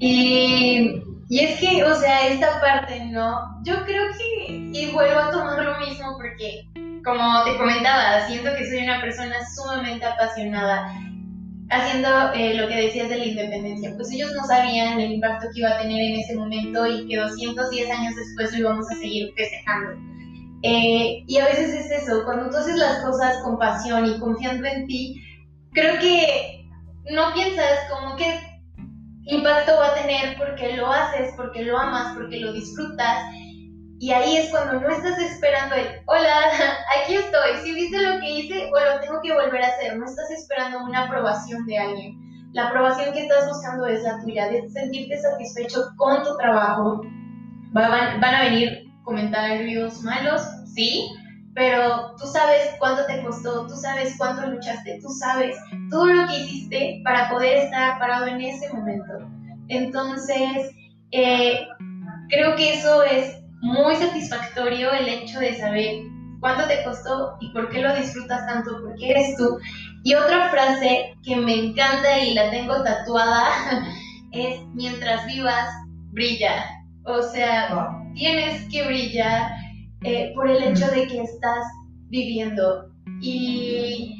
Y, 0.00 1.02
y 1.30 1.38
es 1.38 1.58
que, 1.60 1.82
o 1.84 1.94
sea, 1.94 2.28
esta 2.28 2.60
parte, 2.60 3.06
¿no? 3.06 3.62
Yo 3.64 3.74
creo 3.86 4.04
que, 4.18 4.52
y 4.52 4.92
vuelvo 4.92 5.18
a 5.18 5.30
tomar 5.30 5.64
lo 5.64 5.78
mismo 5.78 6.16
porque, 6.18 6.68
como 7.04 7.44
te 7.44 7.56
comentaba, 7.56 8.26
siento 8.26 8.50
que 8.56 8.66
soy 8.68 8.84
una 8.84 9.00
persona 9.00 9.36
sumamente 9.54 10.04
apasionada 10.04 10.86
haciendo 11.70 12.32
eh, 12.34 12.54
lo 12.54 12.68
que 12.68 12.76
decías 12.76 13.08
de 13.08 13.18
la 13.18 13.24
independencia, 13.24 13.92
pues 13.96 14.10
ellos 14.12 14.32
no 14.34 14.46
sabían 14.46 15.00
el 15.00 15.12
impacto 15.12 15.48
que 15.52 15.60
iba 15.60 15.70
a 15.70 15.78
tener 15.78 16.00
en 16.00 16.20
ese 16.20 16.36
momento 16.36 16.86
y 16.86 17.06
que 17.08 17.16
210 17.16 17.90
años 17.90 18.14
después 18.16 18.52
lo 18.52 18.58
íbamos 18.58 18.90
a 18.90 18.94
seguir 18.96 19.32
festejando. 19.34 19.92
Eh, 20.62 21.24
y 21.26 21.38
a 21.38 21.44
veces 21.44 21.74
es 21.74 22.02
eso, 22.02 22.24
cuando 22.24 22.50
tú 22.50 22.56
haces 22.56 22.76
las 22.76 23.02
cosas 23.02 23.42
con 23.42 23.58
pasión 23.58 24.06
y 24.06 24.18
confiando 24.18 24.66
en 24.66 24.86
ti, 24.86 25.22
creo 25.72 25.98
que 25.98 26.66
no 27.10 27.34
piensas 27.34 27.80
como 27.90 28.16
que 28.16 28.40
impacto 29.26 29.72
va 29.78 29.88
a 29.88 29.94
tener 29.94 30.36
porque 30.38 30.76
lo 30.76 30.90
haces, 30.90 31.32
porque 31.36 31.64
lo 31.64 31.78
amas, 31.78 32.14
porque 32.14 32.40
lo 32.40 32.52
disfrutas 32.52 33.18
y 34.00 34.10
ahí 34.10 34.36
es 34.36 34.50
cuando 34.50 34.80
no 34.80 34.88
estás 34.88 35.18
esperando 35.18 35.76
el, 35.76 35.86
hola, 36.06 36.36
aquí 37.02 37.14
estoy, 37.14 37.56
si 37.62 37.74
viste 37.74 38.02
lo 38.02 38.20
que 38.20 38.30
hice 38.30 38.70
o 38.72 38.80
lo 38.80 39.00
tengo 39.00 39.20
que 39.22 39.32
volver 39.32 39.62
a 39.62 39.68
hacer, 39.68 39.96
no 39.96 40.04
estás 40.04 40.30
esperando 40.30 40.84
una 40.84 41.04
aprobación 41.04 41.64
de 41.66 41.78
alguien. 41.78 42.20
La 42.52 42.68
aprobación 42.68 43.12
que 43.12 43.22
estás 43.22 43.48
buscando 43.48 43.86
es 43.86 44.02
la 44.02 44.20
tuya, 44.20 44.48
de 44.48 44.68
sentirte 44.68 45.18
satisfecho 45.18 45.86
con 45.96 46.22
tu 46.22 46.36
trabajo. 46.36 47.02
Van, 47.72 48.20
van 48.20 48.34
a 48.34 48.44
venir 48.44 48.84
comentarios 49.02 50.02
malos, 50.02 50.42
sí, 50.72 51.10
pero 51.54 52.14
tú 52.16 52.26
sabes 52.26 52.74
cuánto 52.78 53.06
te 53.06 53.22
costó, 53.22 53.66
tú 53.66 53.74
sabes 53.74 54.14
cuánto 54.18 54.46
luchaste, 54.46 54.98
tú 55.00 55.08
sabes 55.08 55.56
todo 55.90 56.06
lo 56.06 56.26
que 56.28 56.40
hiciste 56.40 57.00
para 57.04 57.28
poder 57.30 57.58
estar 57.58 57.98
parado 57.98 58.26
en 58.26 58.40
ese 58.40 58.72
momento. 58.72 59.12
Entonces, 59.68 60.70
eh, 61.12 61.66
creo 62.28 62.56
que 62.56 62.74
eso 62.74 63.02
es 63.04 63.43
muy 63.64 63.96
satisfactorio 63.96 64.92
el 64.92 65.08
hecho 65.08 65.40
de 65.40 65.56
saber 65.56 66.04
cuánto 66.38 66.68
te 66.68 66.84
costó 66.84 67.38
y 67.40 67.50
por 67.52 67.70
qué 67.70 67.80
lo 67.80 67.96
disfrutas 67.96 68.46
tanto, 68.46 68.78
porque 68.82 69.08
eres 69.08 69.36
tú. 69.38 69.56
Y 70.02 70.14
otra 70.14 70.50
frase 70.50 71.14
que 71.24 71.36
me 71.36 71.54
encanta 71.54 72.18
y 72.18 72.34
la 72.34 72.50
tengo 72.50 72.82
tatuada 72.82 73.48
es, 74.32 74.60
mientras 74.74 75.24
vivas, 75.26 75.66
brilla. 76.12 76.66
O 77.06 77.22
sea, 77.22 77.88
tienes 78.14 78.68
que 78.70 78.86
brillar 78.86 79.50
eh, 80.02 80.32
por 80.34 80.50
el 80.50 80.62
hecho 80.62 80.86
de 80.88 81.06
que 81.06 81.22
estás 81.22 81.64
viviendo. 82.10 82.90
Y, 83.22 84.14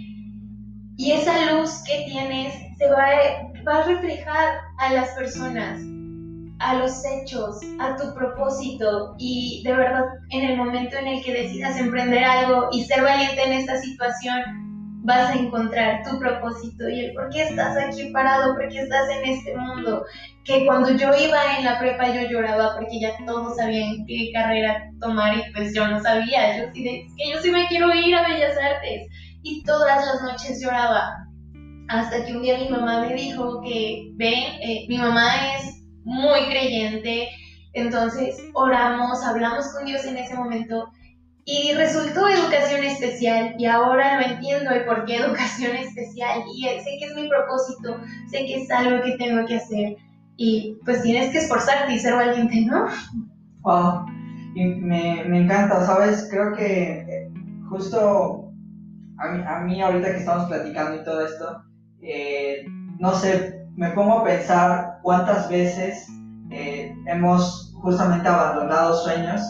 y 0.97 1.13
esa 1.13 1.53
luz 1.53 1.83
que 1.87 2.07
tienes 2.07 2.55
se 2.79 2.89
va, 2.89 3.09
va 3.69 3.83
a 3.83 3.87
reflejar 3.87 4.55
a 4.79 4.95
las 4.95 5.11
personas 5.11 5.83
a 6.59 6.75
los 6.75 7.05
hechos, 7.05 7.61
a 7.81 7.97
tu 7.97 8.15
propósito 8.15 9.15
y 9.19 9.63
de 9.65 9.75
verdad 9.75 10.05
en 10.31 10.51
el 10.51 10.57
momento 10.57 10.97
en 10.97 11.09
el 11.09 11.25
que 11.25 11.33
decidas 11.33 11.79
emprender 11.79 12.25
algo 12.25 12.69
y 12.73 12.85
ser 12.85 13.03
valiente 13.03 13.43
en 13.43 13.53
esta 13.53 13.77
situación, 13.79 14.65
vas 15.05 15.31
a 15.31 15.35
encontrar 15.35 16.03
tu 16.03 16.19
propósito 16.19 16.89
y 16.89 17.01
el 17.01 17.15
por 17.15 17.29
qué 17.29 17.43
estás 17.43 17.77
aquí 17.77 18.11
parado, 18.11 18.55
por 18.55 18.69
qué 18.69 18.81
estás 18.81 19.09
en 19.11 19.25
este 19.25 19.55
mundo. 19.57 20.05
Que 20.45 20.65
cuando 20.65 20.91
yo 20.97 21.09
iba 21.09 21.59
en 21.59 21.65
la 21.65 21.79
prepa 21.79 22.09
yo 22.09 22.29
lloraba 22.29 22.75
porque 22.77 23.01
ya 23.01 23.11
todos 23.27 23.57
sabían 23.57 24.05
qué 24.07 24.31
carrera 24.33 24.91
tomar 25.01 25.37
y 25.37 25.53
pues 25.53 25.75
yo 25.75 25.87
no 25.87 26.03
sabía. 26.03 26.59
Yo 26.59 26.73
sí, 26.73 26.83
que 26.83 27.31
yo 27.31 27.39
sí 27.43 27.51
me 27.51 27.67
quiero 27.69 27.93
ir 27.95 28.15
a 28.15 28.27
Bellas 28.27 28.57
Artes 28.57 29.09
y 29.43 29.63
todas 29.65 30.05
las 30.07 30.23
noches 30.23 30.61
lloraba. 30.63 31.13
Hasta 31.89 32.25
que 32.25 32.35
un 32.35 32.43
día 32.43 32.59
mi 32.59 32.71
mamá 32.71 33.03
me 33.03 33.15
dijo 33.15 33.61
que, 33.61 34.11
ven, 34.15 34.43
eh, 34.63 34.87
mi 34.89 34.97
mamá 34.97 35.55
es 35.55 35.74
muy 36.05 36.41
creyente, 36.47 37.29
entonces 37.73 38.37
oramos, 38.53 39.25
hablamos 39.25 39.67
con 39.75 39.85
Dios 39.85 40.05
en 40.05 40.17
ese 40.17 40.35
momento 40.35 40.91
y 41.45 41.73
resultó 41.73 42.29
educación 42.29 42.85
especial. 42.85 43.55
Y 43.59 43.67
ahora 43.67 44.21
lo 44.21 44.27
entiendo 44.35 44.71
el 44.71 44.85
por 44.85 45.05
qué 45.05 45.17
educación 45.17 45.77
especial. 45.77 46.43
Y 46.55 46.63
sé 46.63 46.97
que 46.99 47.07
es 47.07 47.15
mi 47.15 47.29
propósito, 47.29 48.01
sé 48.31 48.47
que 48.47 48.63
es 48.63 48.71
algo 48.71 49.03
que 49.03 49.17
tengo 49.19 49.47
que 49.47 49.57
hacer. 49.57 49.97
Y 50.37 50.79
pues 50.85 51.03
tienes 51.03 51.31
que 51.31 51.39
esforzarte 51.39 51.93
y 51.93 51.99
ser 51.99 52.15
valiente, 52.15 52.63
¿no? 52.63 52.87
Wow, 53.61 54.07
me, 54.55 55.25
me 55.25 55.39
encanta, 55.39 55.85
¿sabes? 55.87 56.29
Creo 56.31 56.55
que 56.55 56.93
eh, 56.93 57.33
justo 57.69 58.51
a 59.19 59.29
mí, 59.29 59.45
a 59.47 59.61
mí 59.61 59.81
ahorita 59.81 60.11
que 60.11 60.19
estamos 60.19 60.49
platicando 60.49 61.01
y 61.01 61.05
todo 61.05 61.25
esto, 61.25 61.63
eh, 62.03 62.65
no 62.99 63.15
sé, 63.15 63.64
me 63.77 63.91
pongo 63.91 64.19
a 64.19 64.25
pensar 64.25 64.99
cuántas 65.03 65.49
veces 65.49 66.09
eh, 66.51 66.95
hemos 67.07 67.73
justamente 67.83 68.29
abandonado 68.29 68.97
sueños, 69.03 69.43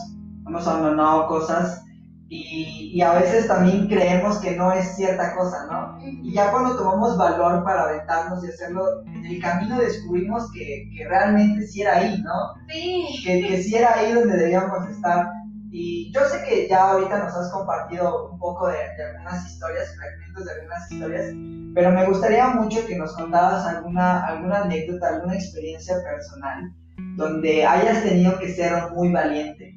hemos 0.47 0.67
abandonado 0.67 1.27
cosas 1.29 1.83
y, 2.29 2.91
y, 2.95 3.03
a 3.03 3.13
veces 3.13 3.47
también 3.47 3.87
creemos 3.87 4.39
que 4.39 4.57
no 4.57 4.73
es 4.73 4.97
cierta 4.97 5.37
cosa, 5.37 5.67
¿no? 5.71 5.99
Y 6.03 6.33
ya 6.33 6.51
cuando 6.51 6.77
tomamos 6.77 7.19
valor 7.19 7.63
para 7.63 7.83
aventarnos 7.83 8.43
y 8.43 8.49
hacerlo, 8.49 9.05
en 9.07 9.27
el 9.27 9.41
camino 9.43 9.79
descubrimos 9.79 10.51
que, 10.53 10.91
que 10.97 11.07
realmente 11.07 11.67
sí 11.67 11.83
era 11.83 11.99
ahí, 11.99 12.21
¿no? 12.23 12.33
Sí. 12.69 13.23
Que, 13.25 13.47
que 13.47 13.63
sí 13.63 13.77
era 13.77 13.95
ahí 13.95 14.13
donde 14.13 14.37
debíamos 14.39 14.89
estar. 14.89 15.29
Y 15.77 16.13
yo 16.13 16.21
sé 16.21 16.45
que 16.49 16.69
ya 16.69 16.91
ahorita 16.91 17.19
nos 17.19 17.35
has 17.35 17.51
compartido 17.51 18.31
un 18.31 18.39
poco 18.39 18.69
de, 18.69 18.77
algunas 18.77 19.45
historias, 19.45 19.93
fragmentos 19.97 20.45
de 20.45 20.53
algunas 20.53 20.93
historias, 20.93 21.33
pero 21.75 21.91
me 21.91 22.07
gustaría 22.07 22.47
mucho 22.51 22.87
que 22.87 22.95
nos 22.95 23.13
contabas 23.17 23.67
alguna, 23.67 24.25
alguna 24.25 24.63
anécdota, 24.63 25.17
alguna 25.17 25.35
experiencia 25.35 25.97
personal 26.05 26.73
donde 27.17 27.67
hayas 27.67 28.05
tenido 28.05 28.39
que 28.39 28.55
ser 28.55 28.73
muy 28.93 29.11
valiente. 29.11 29.77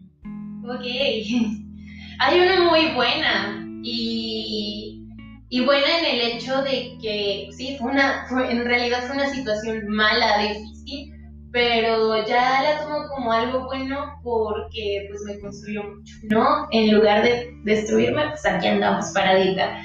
Ok, 0.69 0.83
hay 2.19 2.41
una 2.41 2.69
muy 2.69 2.93
buena 2.93 3.67
y, 3.81 5.03
y 5.49 5.65
buena 5.65 5.97
en 5.97 6.05
el 6.13 6.21
hecho 6.21 6.61
de 6.61 6.95
que 7.01 7.49
sí, 7.57 7.75
fue 7.79 7.89
una, 7.89 8.27
en 8.51 8.65
realidad 8.65 8.99
fue 9.07 9.15
una 9.15 9.33
situación 9.33 9.87
mala, 9.87 10.43
difícil, 10.43 11.16
pero 11.51 12.25
ya 12.27 12.61
la 12.61 12.81
tomo 12.81 13.07
como 13.07 13.31
algo 13.31 13.65
bueno 13.65 14.19
porque 14.23 15.07
pues 15.09 15.21
me 15.23 15.39
construyó 15.39 15.83
mucho, 15.83 16.15
¿no? 16.29 16.67
En 16.71 16.95
lugar 16.95 17.23
de 17.23 17.51
destruirme, 17.63 18.27
pues 18.29 18.45
aquí 18.45 18.67
andamos 18.67 19.11
paradita. 19.13 19.77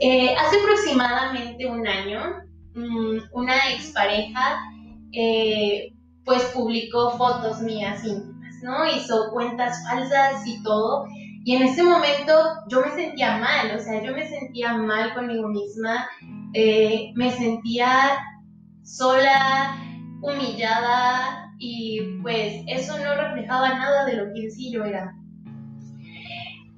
Eh, 0.00 0.34
hace 0.36 0.60
aproximadamente 0.60 1.66
un 1.66 1.86
año, 1.86 2.20
mm, 2.74 3.18
una 3.32 3.56
expareja 3.72 4.60
eh, 5.12 5.92
pues 6.24 6.42
publicó 6.54 7.16
fotos 7.16 7.60
mías 7.62 8.04
íntimas, 8.04 8.54
¿no? 8.62 8.86
Hizo 8.86 9.30
cuentas 9.32 9.82
falsas 9.88 10.46
y 10.46 10.62
todo. 10.62 11.06
Y 11.44 11.56
en 11.56 11.62
ese 11.62 11.82
momento 11.82 12.32
yo 12.68 12.82
me 12.82 12.90
sentía 12.90 13.38
mal, 13.38 13.74
o 13.74 13.80
sea, 13.80 14.02
yo 14.02 14.12
me 14.12 14.28
sentía 14.28 14.74
mal 14.74 15.14
conmigo 15.14 15.48
misma, 15.48 16.06
eh, 16.52 17.10
me 17.14 17.32
sentía 17.32 18.18
sola, 18.82 19.74
humillada 20.20 21.52
y 21.58 22.18
pues 22.22 22.62
eso 22.66 22.98
no 22.98 23.14
reflejaba 23.14 23.74
nada 23.74 24.04
de 24.04 24.14
lo 24.14 24.32
que 24.32 24.44
en 24.44 24.50
sí 24.50 24.72
yo 24.72 24.84
era. 24.84 25.14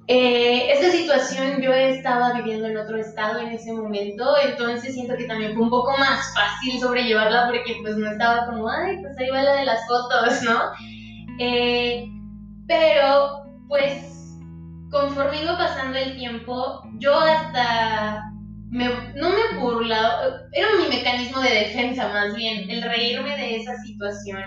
Eh, 0.07 0.71
esta 0.73 0.91
situación 0.91 1.61
yo 1.61 1.71
estaba 1.71 2.33
viviendo 2.33 2.67
en 2.67 2.77
otro 2.77 2.97
estado 2.97 3.39
en 3.39 3.49
ese 3.49 3.71
momento, 3.71 4.25
entonces 4.45 4.93
siento 4.93 5.15
que 5.15 5.25
también 5.25 5.53
fue 5.53 5.63
un 5.63 5.69
poco 5.69 5.97
más 5.97 6.33
fácil 6.33 6.79
sobrellevarla 6.81 7.47
porque 7.47 7.77
pues 7.81 7.95
no 7.95 8.11
estaba 8.11 8.45
como, 8.47 8.67
ay, 8.69 8.97
pues 9.01 9.17
ahí 9.17 9.29
va 9.29 9.43
la 9.43 9.55
de 9.55 9.65
las 9.65 9.87
fotos, 9.87 10.41
¿no? 10.43 10.59
Eh, 11.39 12.07
pero 12.67 13.45
pues 13.69 14.37
conforme 14.89 15.43
iba 15.43 15.57
pasando 15.57 15.97
el 15.97 16.17
tiempo, 16.17 16.81
yo 16.99 17.17
hasta 17.17 18.30
no 18.71 19.29
me 19.29 19.59
burlaba, 19.59 20.47
era 20.53 20.67
mi 20.81 20.95
mecanismo 20.95 21.41
de 21.41 21.49
defensa 21.49 22.07
más 22.07 22.35
bien, 22.35 22.69
el 22.69 22.81
reírme 22.81 23.35
de 23.35 23.57
esa 23.57 23.75
situación. 23.83 24.43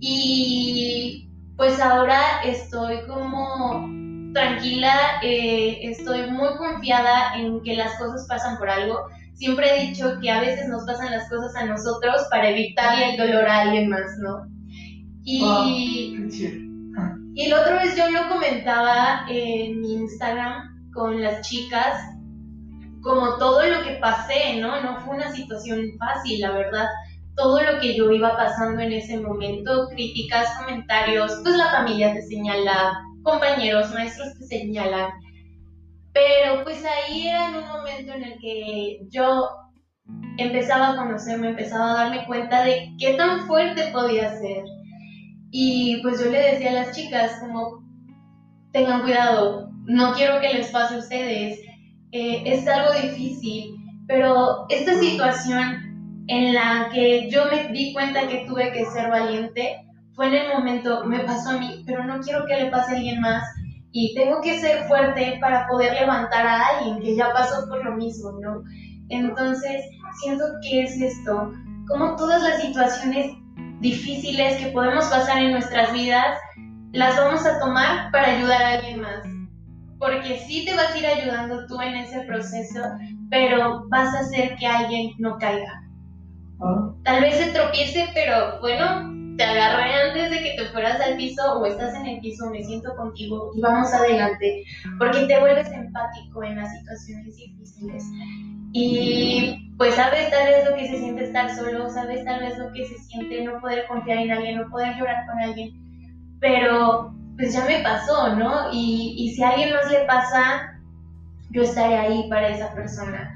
Y 0.00 1.30
pues 1.56 1.80
ahora 1.80 2.42
estoy 2.44 2.98
como 3.06 3.88
tranquila, 4.32 4.92
eh, 5.22 5.78
estoy 5.82 6.30
muy 6.30 6.48
confiada 6.56 7.36
en 7.36 7.62
que 7.62 7.76
las 7.76 7.96
cosas 7.98 8.26
pasan 8.28 8.58
por 8.58 8.68
algo. 8.68 9.06
Siempre 9.34 9.70
he 9.70 9.86
dicho 9.86 10.18
que 10.20 10.30
a 10.30 10.40
veces 10.40 10.68
nos 10.68 10.84
pasan 10.84 11.12
las 11.12 11.28
cosas 11.28 11.54
a 11.56 11.66
nosotros 11.66 12.26
para 12.30 12.50
evitarle 12.50 13.10
el 13.10 13.16
dolor 13.18 13.46
a 13.46 13.60
alguien 13.60 13.88
más, 13.88 14.18
¿no? 14.18 14.46
Y, 15.22 16.16
y 17.34 17.46
la 17.48 17.60
otra 17.60 17.84
vez 17.84 17.96
yo 17.96 18.10
lo 18.10 18.28
comentaba 18.28 19.26
en 19.28 19.80
mi 19.80 19.92
Instagram 19.94 20.90
con 20.92 21.22
las 21.22 21.48
chicas 21.48 22.17
como 23.02 23.36
todo 23.36 23.66
lo 23.66 23.82
que 23.82 23.98
pasé, 24.00 24.56
¿no? 24.60 24.80
No 24.82 25.00
fue 25.00 25.16
una 25.16 25.32
situación 25.32 25.80
fácil, 25.98 26.40
la 26.40 26.52
verdad. 26.52 26.86
Todo 27.36 27.60
lo 27.62 27.80
que 27.80 27.94
yo 27.96 28.10
iba 28.10 28.36
pasando 28.36 28.80
en 28.80 28.92
ese 28.92 29.18
momento, 29.18 29.88
críticas, 29.90 30.48
comentarios, 30.58 31.40
pues 31.42 31.56
la 31.56 31.70
familia 31.70 32.12
te 32.12 32.22
señala, 32.22 33.00
compañeros, 33.22 33.92
maestros 33.94 34.34
te 34.38 34.46
señalan. 34.46 35.10
Pero 36.12 36.64
pues 36.64 36.84
ahí 36.84 37.28
era 37.28 37.50
en 37.50 37.56
un 37.56 37.68
momento 37.68 38.12
en 38.12 38.24
el 38.24 38.38
que 38.40 39.00
yo 39.10 39.48
empezaba 40.38 40.90
a 40.90 40.96
conocerme, 40.96 41.50
empezaba 41.50 41.92
a 41.92 42.04
darme 42.04 42.26
cuenta 42.26 42.64
de 42.64 42.92
qué 42.98 43.14
tan 43.14 43.46
fuerte 43.46 43.90
podía 43.92 44.36
ser. 44.38 44.64
Y 45.50 46.00
pues 46.02 46.22
yo 46.22 46.30
le 46.30 46.38
decía 46.38 46.70
a 46.70 46.84
las 46.84 46.96
chicas 46.96 47.38
como, 47.40 47.84
tengan 48.72 49.02
cuidado, 49.02 49.70
no 49.84 50.12
quiero 50.14 50.40
que 50.40 50.52
les 50.52 50.70
pase 50.70 50.96
a 50.96 50.98
ustedes, 50.98 51.60
eh, 52.12 52.42
es 52.46 52.66
algo 52.66 52.92
difícil, 52.92 53.76
pero 54.06 54.66
esta 54.68 54.98
situación 54.98 56.24
en 56.28 56.54
la 56.54 56.88
que 56.92 57.28
yo 57.30 57.46
me 57.46 57.68
di 57.68 57.92
cuenta 57.92 58.28
que 58.28 58.44
tuve 58.46 58.72
que 58.72 58.84
ser 58.86 59.10
valiente 59.10 59.84
fue 60.14 60.28
en 60.28 60.34
el 60.34 60.48
momento, 60.48 61.04
me 61.04 61.20
pasó 61.20 61.50
a 61.50 61.58
mí, 61.58 61.84
pero 61.86 62.04
no 62.04 62.20
quiero 62.20 62.44
que 62.46 62.56
le 62.56 62.70
pase 62.70 62.92
a 62.92 62.96
alguien 62.96 63.20
más 63.20 63.42
y 63.92 64.14
tengo 64.14 64.40
que 64.40 64.58
ser 64.58 64.84
fuerte 64.88 65.38
para 65.40 65.66
poder 65.68 65.94
levantar 65.94 66.46
a 66.46 66.66
alguien 66.68 67.00
que 67.00 67.16
ya 67.16 67.32
pasó 67.32 67.68
por 67.68 67.84
lo 67.84 67.96
mismo, 67.96 68.32
¿no? 68.42 68.62
Entonces, 69.10 69.84
siento 70.20 70.44
que 70.62 70.82
es 70.82 71.00
esto, 71.00 71.52
como 71.86 72.16
todas 72.16 72.42
las 72.42 72.60
situaciones 72.60 73.32
difíciles 73.80 74.56
que 74.56 74.72
podemos 74.72 75.06
pasar 75.06 75.38
en 75.38 75.52
nuestras 75.52 75.92
vidas, 75.92 76.38
las 76.92 77.16
vamos 77.16 77.46
a 77.46 77.58
tomar 77.60 78.10
para 78.10 78.36
ayudar 78.36 78.62
a 78.62 78.72
alguien 78.72 79.00
más 79.00 79.37
porque 79.98 80.38
sí 80.46 80.64
te 80.64 80.74
vas 80.74 80.94
a 80.94 80.98
ir 80.98 81.06
ayudando 81.06 81.66
tú 81.66 81.80
en 81.80 81.96
ese 81.96 82.20
proceso, 82.20 82.80
pero 83.30 83.84
vas 83.88 84.14
a 84.14 84.20
hacer 84.20 84.56
que 84.56 84.66
alguien 84.66 85.12
no 85.18 85.38
caiga. 85.38 85.82
Ah. 86.60 86.92
Tal 87.04 87.22
vez 87.22 87.36
se 87.36 87.52
tropiece, 87.52 88.08
pero 88.14 88.60
bueno, 88.60 89.36
te 89.36 89.44
agarré 89.44 89.94
antes 89.94 90.30
de 90.30 90.42
que 90.42 90.56
te 90.56 90.68
fueras 90.70 91.00
al 91.00 91.16
piso 91.16 91.60
o 91.60 91.66
estás 91.66 91.94
en 91.94 92.06
el 92.06 92.20
piso, 92.20 92.50
me 92.50 92.62
siento 92.62 92.94
contigo 92.96 93.52
y 93.54 93.60
vamos 93.60 93.92
adelante, 93.92 94.64
porque 94.98 95.26
te 95.26 95.38
vuelves 95.38 95.70
empático 95.70 96.42
en 96.42 96.56
las 96.56 96.76
situaciones 96.76 97.36
difíciles. 97.36 98.04
Y 98.72 99.72
pues 99.78 99.94
sabes 99.94 100.28
tal 100.30 100.46
vez 100.48 100.68
lo 100.68 100.76
que 100.76 100.88
se 100.88 100.98
siente 100.98 101.24
estar 101.24 101.54
solo, 101.54 101.88
sabes 101.88 102.24
tal 102.24 102.40
vez 102.40 102.58
lo 102.58 102.72
que 102.72 102.84
se 102.84 102.98
siente 102.98 103.44
no 103.44 103.60
poder 103.60 103.86
confiar 103.86 104.18
en 104.18 104.32
alguien, 104.32 104.58
no 104.58 104.68
poder 104.70 104.96
llorar 104.96 105.24
con 105.26 105.38
alguien, 105.40 105.70
pero 106.40 107.14
pues 107.38 107.52
ya 107.52 107.64
me 107.64 107.80
pasó, 107.82 108.34
¿no? 108.34 108.72
Y, 108.72 109.14
y 109.16 109.34
si 109.34 109.42
a 109.42 109.50
alguien 109.50 109.72
más 109.72 109.90
le 109.90 110.04
pasa, 110.06 110.80
yo 111.50 111.62
estaré 111.62 111.96
ahí 111.96 112.28
para 112.28 112.48
esa 112.48 112.74
persona. 112.74 113.32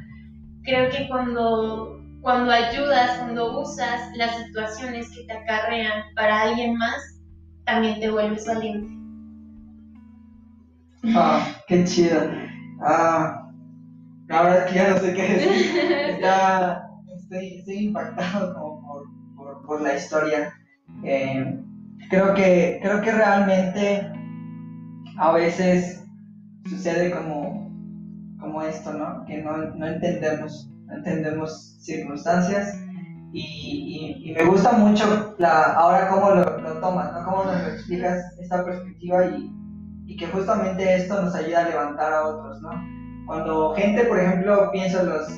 Creo 0.65 0.91
que 0.91 1.09
cuando, 1.09 2.01
cuando 2.21 2.51
ayudas, 2.51 3.19
cuando 3.19 3.61
usas 3.61 4.11
las 4.17 4.37
situaciones 4.39 5.09
que 5.15 5.25
te 5.25 5.33
acarrean 5.33 6.03
para 6.17 6.43
alguien 6.43 6.77
más, 6.77 7.21
también 7.65 8.01
te 8.01 8.11
vuelves 8.11 8.45
valiente. 8.45 8.93
Ah, 11.15 11.47
qué 11.69 11.85
chido. 11.85 12.29
Ah, 12.81 13.49
la 14.27 14.43
verdad 14.43 14.67
es 14.67 14.73
que 14.73 14.79
ya 14.79 14.91
no 14.91 14.99
sé 14.99 15.15
qué 15.15 15.23
decir. 15.23 16.21
ya 16.21 16.83
estoy, 17.15 17.59
estoy 17.59 17.77
impactado 17.87 18.55
por, 18.55 19.05
por, 19.37 19.67
por, 19.67 19.81
la 19.81 19.95
historia. 19.95 20.53
Eh, 21.05 21.62
creo 22.13 22.35
que, 22.35 22.79
creo 22.83 23.01
que 23.01 23.11
realmente 23.11 24.13
a 25.17 25.33
veces 25.33 26.05
sucede 26.69 27.11
como, 27.11 27.73
como 28.39 28.61
esto, 28.61 28.93
¿no? 28.93 29.25
Que 29.25 29.39
no, 29.39 29.57
no 29.57 29.87
entendemos, 29.87 30.71
no 30.85 30.97
entendemos 30.97 31.79
circunstancias 31.81 32.79
y, 33.33 34.21
y, 34.27 34.35
me 34.35 34.45
gusta 34.45 34.73
mucho 34.73 35.35
la, 35.39 35.73
ahora 35.73 36.11
cómo 36.11 36.31
lo, 36.33 36.59
lo 36.59 36.81
tomas, 36.81 37.11
¿no? 37.15 37.25
Cómo 37.25 37.45
nos 37.45 37.67
explicas 37.67 38.23
esta 38.39 38.63
perspectiva 38.63 39.25
y, 39.29 39.51
y, 40.05 40.17
que 40.19 40.27
justamente 40.27 40.95
esto 40.95 41.23
nos 41.23 41.35
ayuda 41.35 41.65
a 41.65 41.69
levantar 41.71 42.13
a 42.13 42.27
otros, 42.27 42.61
¿no? 42.61 42.73
Cuando 43.27 43.73
gente, 43.75 44.05
por 44.05 44.21
ejemplo, 44.21 44.71
pienso 44.71 45.03
los 45.03 45.29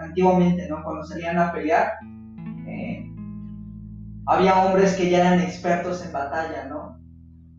antiguamente, 0.00 0.68
¿no? 0.68 0.82
Cuando 0.82 1.04
salían 1.04 1.38
a 1.38 1.52
pelear, 1.52 1.92
había 4.26 4.64
hombres 4.64 4.94
que 4.94 5.10
ya 5.10 5.18
eran 5.20 5.40
expertos 5.40 6.04
en 6.04 6.12
batalla, 6.12 6.64
¿no? 6.66 6.98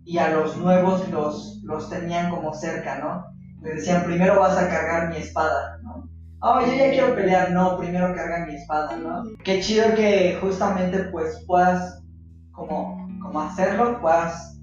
Y 0.03 0.17
a 0.17 0.29
los 0.29 0.57
nuevos 0.57 1.07
los, 1.09 1.61
los 1.63 1.89
tenían 1.89 2.29
como 2.29 2.53
cerca, 2.53 2.99
¿no? 2.99 3.25
Les 3.61 3.77
decían, 3.77 4.03
primero 4.03 4.39
vas 4.39 4.57
a 4.57 4.69
cargar 4.69 5.09
mi 5.09 5.17
espada, 5.17 5.79
¿no? 5.83 6.07
Oh, 6.39 6.61
yo 6.61 6.73
ya 6.73 6.91
quiero 6.91 7.15
pelear, 7.15 7.51
no, 7.51 7.77
primero 7.77 8.13
carga 8.13 8.45
mi 8.45 8.55
espada, 8.55 8.95
¿no? 8.97 9.23
Qué 9.43 9.59
chido 9.59 9.95
que 9.95 10.37
justamente 10.39 11.05
pues 11.05 11.43
puedas 11.47 12.03
como, 12.51 13.07
como 13.21 13.41
hacerlo, 13.41 13.99
puedas 13.99 14.59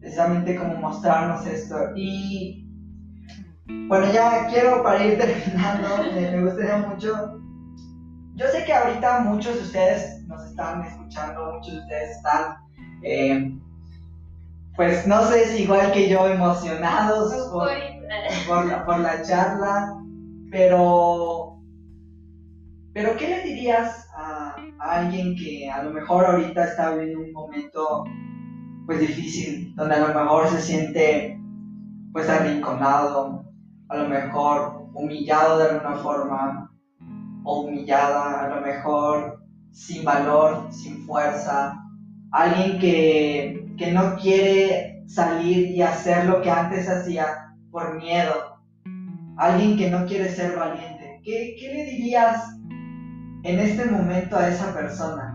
precisamente 0.00 0.56
como 0.56 0.76
mostrarnos 0.76 1.46
esto. 1.46 1.76
Y 1.94 2.66
bueno, 3.88 4.10
ya 4.10 4.46
quiero 4.46 4.82
para 4.82 5.04
ir 5.04 5.18
terminando, 5.18 5.88
me 6.14 6.42
gustaría 6.42 6.78
mucho 6.78 7.38
yo 8.38 8.46
sé 8.46 8.64
que 8.64 8.72
ahorita 8.72 9.20
muchos 9.22 9.56
de 9.56 9.62
ustedes 9.62 10.17
nos 10.28 10.44
están 10.44 10.84
escuchando, 10.84 11.54
muchos 11.54 11.72
de 11.72 11.80
ustedes 11.80 12.16
están, 12.16 12.56
eh, 13.02 13.58
pues 14.76 15.06
no 15.06 15.24
sé 15.24 15.46
si 15.46 15.62
igual 15.62 15.90
que 15.92 16.08
yo, 16.08 16.28
emocionados 16.28 17.32
por, 17.50 17.68
por, 18.86 18.98
la, 19.00 19.22
charla, 19.22 19.96
pero, 20.50 21.58
pero 22.92 23.16
¿qué 23.16 23.28
le 23.28 23.42
dirías 23.42 24.06
a, 24.14 24.54
alguien 24.78 25.34
que 25.34 25.68
a 25.68 25.82
lo 25.82 25.90
mejor 25.90 26.26
ahorita 26.26 26.64
está 26.64 26.94
viviendo 26.94 27.20
un 27.20 27.32
momento 27.32 28.04
pues 28.86 29.00
difícil, 29.00 29.74
donde 29.74 29.96
a 29.96 30.08
lo 30.08 30.08
mejor 30.08 30.48
se 30.48 30.60
siente 30.60 31.40
pues 32.12 32.28
arrinconado, 32.28 33.44
a 33.88 33.96
lo 33.96 34.08
mejor 34.08 34.88
humillado 34.94 35.58
de 35.58 35.70
alguna 35.70 35.96
forma, 35.96 36.72
o 37.44 37.62
humillada, 37.62 38.44
a 38.44 38.48
lo 38.54 38.60
mejor 38.60 39.37
sin 39.72 40.04
valor, 40.04 40.68
sin 40.70 41.04
fuerza, 41.06 41.78
alguien 42.32 42.78
que, 42.78 43.74
que 43.76 43.92
no 43.92 44.16
quiere 44.16 45.04
salir 45.06 45.70
y 45.70 45.82
hacer 45.82 46.26
lo 46.26 46.42
que 46.42 46.50
antes 46.50 46.88
hacía 46.88 47.54
por 47.70 47.96
miedo, 47.96 48.60
alguien 49.36 49.76
que 49.76 49.90
no 49.90 50.06
quiere 50.06 50.28
ser 50.28 50.56
valiente. 50.56 51.20
¿Qué, 51.24 51.56
qué 51.58 51.74
le 51.74 51.84
dirías 51.84 52.56
en 53.44 53.58
este 53.58 53.86
momento 53.86 54.36
a 54.36 54.48
esa 54.48 54.74
persona? 54.74 55.34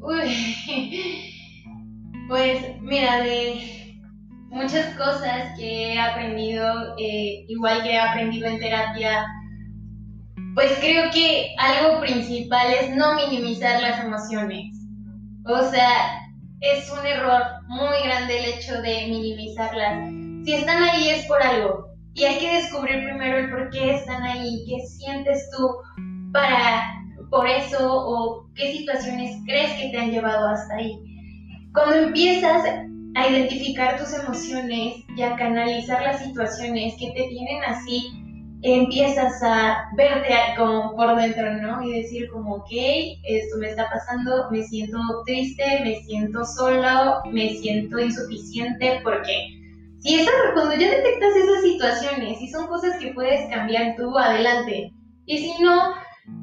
Uy, 0.00 1.24
pues 2.28 2.80
mira, 2.80 3.22
de 3.22 3.60
muchas 4.50 4.94
cosas 4.96 5.56
que 5.58 5.94
he 5.94 5.98
aprendido, 5.98 6.94
eh, 6.98 7.44
igual 7.48 7.82
que 7.82 7.92
he 7.92 8.00
aprendido 8.00 8.46
en 8.48 8.58
terapia, 8.58 9.26
pues 10.58 10.76
creo 10.80 11.08
que 11.12 11.54
algo 11.56 12.00
principal 12.00 12.72
es 12.72 12.90
no 12.96 13.14
minimizar 13.14 13.80
las 13.80 14.04
emociones. 14.04 14.74
O 15.44 15.70
sea, 15.70 16.20
es 16.60 16.90
un 16.90 17.06
error 17.06 17.42
muy 17.68 17.96
grande 18.02 18.40
el 18.40 18.54
hecho 18.54 18.82
de 18.82 19.06
minimizarlas. 19.06 20.10
Si 20.44 20.54
están 20.54 20.82
ahí 20.82 21.10
es 21.10 21.26
por 21.26 21.40
algo. 21.40 21.86
Y 22.14 22.24
hay 22.24 22.40
que 22.40 22.56
descubrir 22.56 23.04
primero 23.04 23.38
el 23.38 23.50
por 23.50 23.70
qué 23.70 23.94
están 23.94 24.20
ahí, 24.24 24.64
qué 24.66 24.84
sientes 24.84 25.48
tú 25.56 25.68
para 26.32 26.92
por 27.30 27.46
eso 27.46 27.78
o 27.88 28.50
qué 28.56 28.72
situaciones 28.78 29.36
crees 29.46 29.70
que 29.74 29.90
te 29.90 29.96
han 29.96 30.10
llevado 30.10 30.48
hasta 30.48 30.74
ahí. 30.74 30.98
Cuando 31.72 31.94
empiezas 31.98 32.64
a 33.14 33.28
identificar 33.28 33.96
tus 33.96 34.12
emociones 34.12 35.04
y 35.16 35.22
a 35.22 35.36
canalizar 35.36 36.02
las 36.02 36.20
situaciones 36.20 36.94
que 36.98 37.12
te 37.12 37.28
tienen 37.28 37.62
así, 37.62 38.27
empiezas 38.62 39.40
a 39.42 39.88
verte 39.96 40.34
como 40.56 40.96
por 40.96 41.16
dentro, 41.16 41.52
¿no? 41.54 41.82
Y 41.82 42.02
decir 42.02 42.28
como, 42.30 42.56
ok, 42.56 42.70
esto 43.24 43.56
me 43.58 43.70
está 43.70 43.88
pasando, 43.88 44.50
me 44.50 44.62
siento 44.64 44.98
triste, 45.26 45.64
me 45.84 45.96
siento 46.02 46.44
solo, 46.44 47.22
me 47.30 47.50
siento 47.50 47.98
insuficiente, 47.98 49.00
porque 49.04 49.58
si 50.00 50.20
eso, 50.20 50.30
cuando 50.54 50.74
ya 50.74 50.90
detectas 50.90 51.36
esas 51.36 51.62
situaciones 51.62 52.40
y 52.40 52.48
son 52.48 52.66
cosas 52.66 52.98
que 52.98 53.12
puedes 53.12 53.48
cambiar 53.50 53.94
tú, 53.96 54.16
adelante. 54.16 54.92
Y 55.26 55.38
si 55.38 55.62
no, 55.62 55.94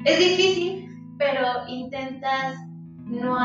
es 0.04 0.18
difícil, 0.18 0.88
pero 1.18 1.42
intentas 1.68 2.56
no, 3.04 3.36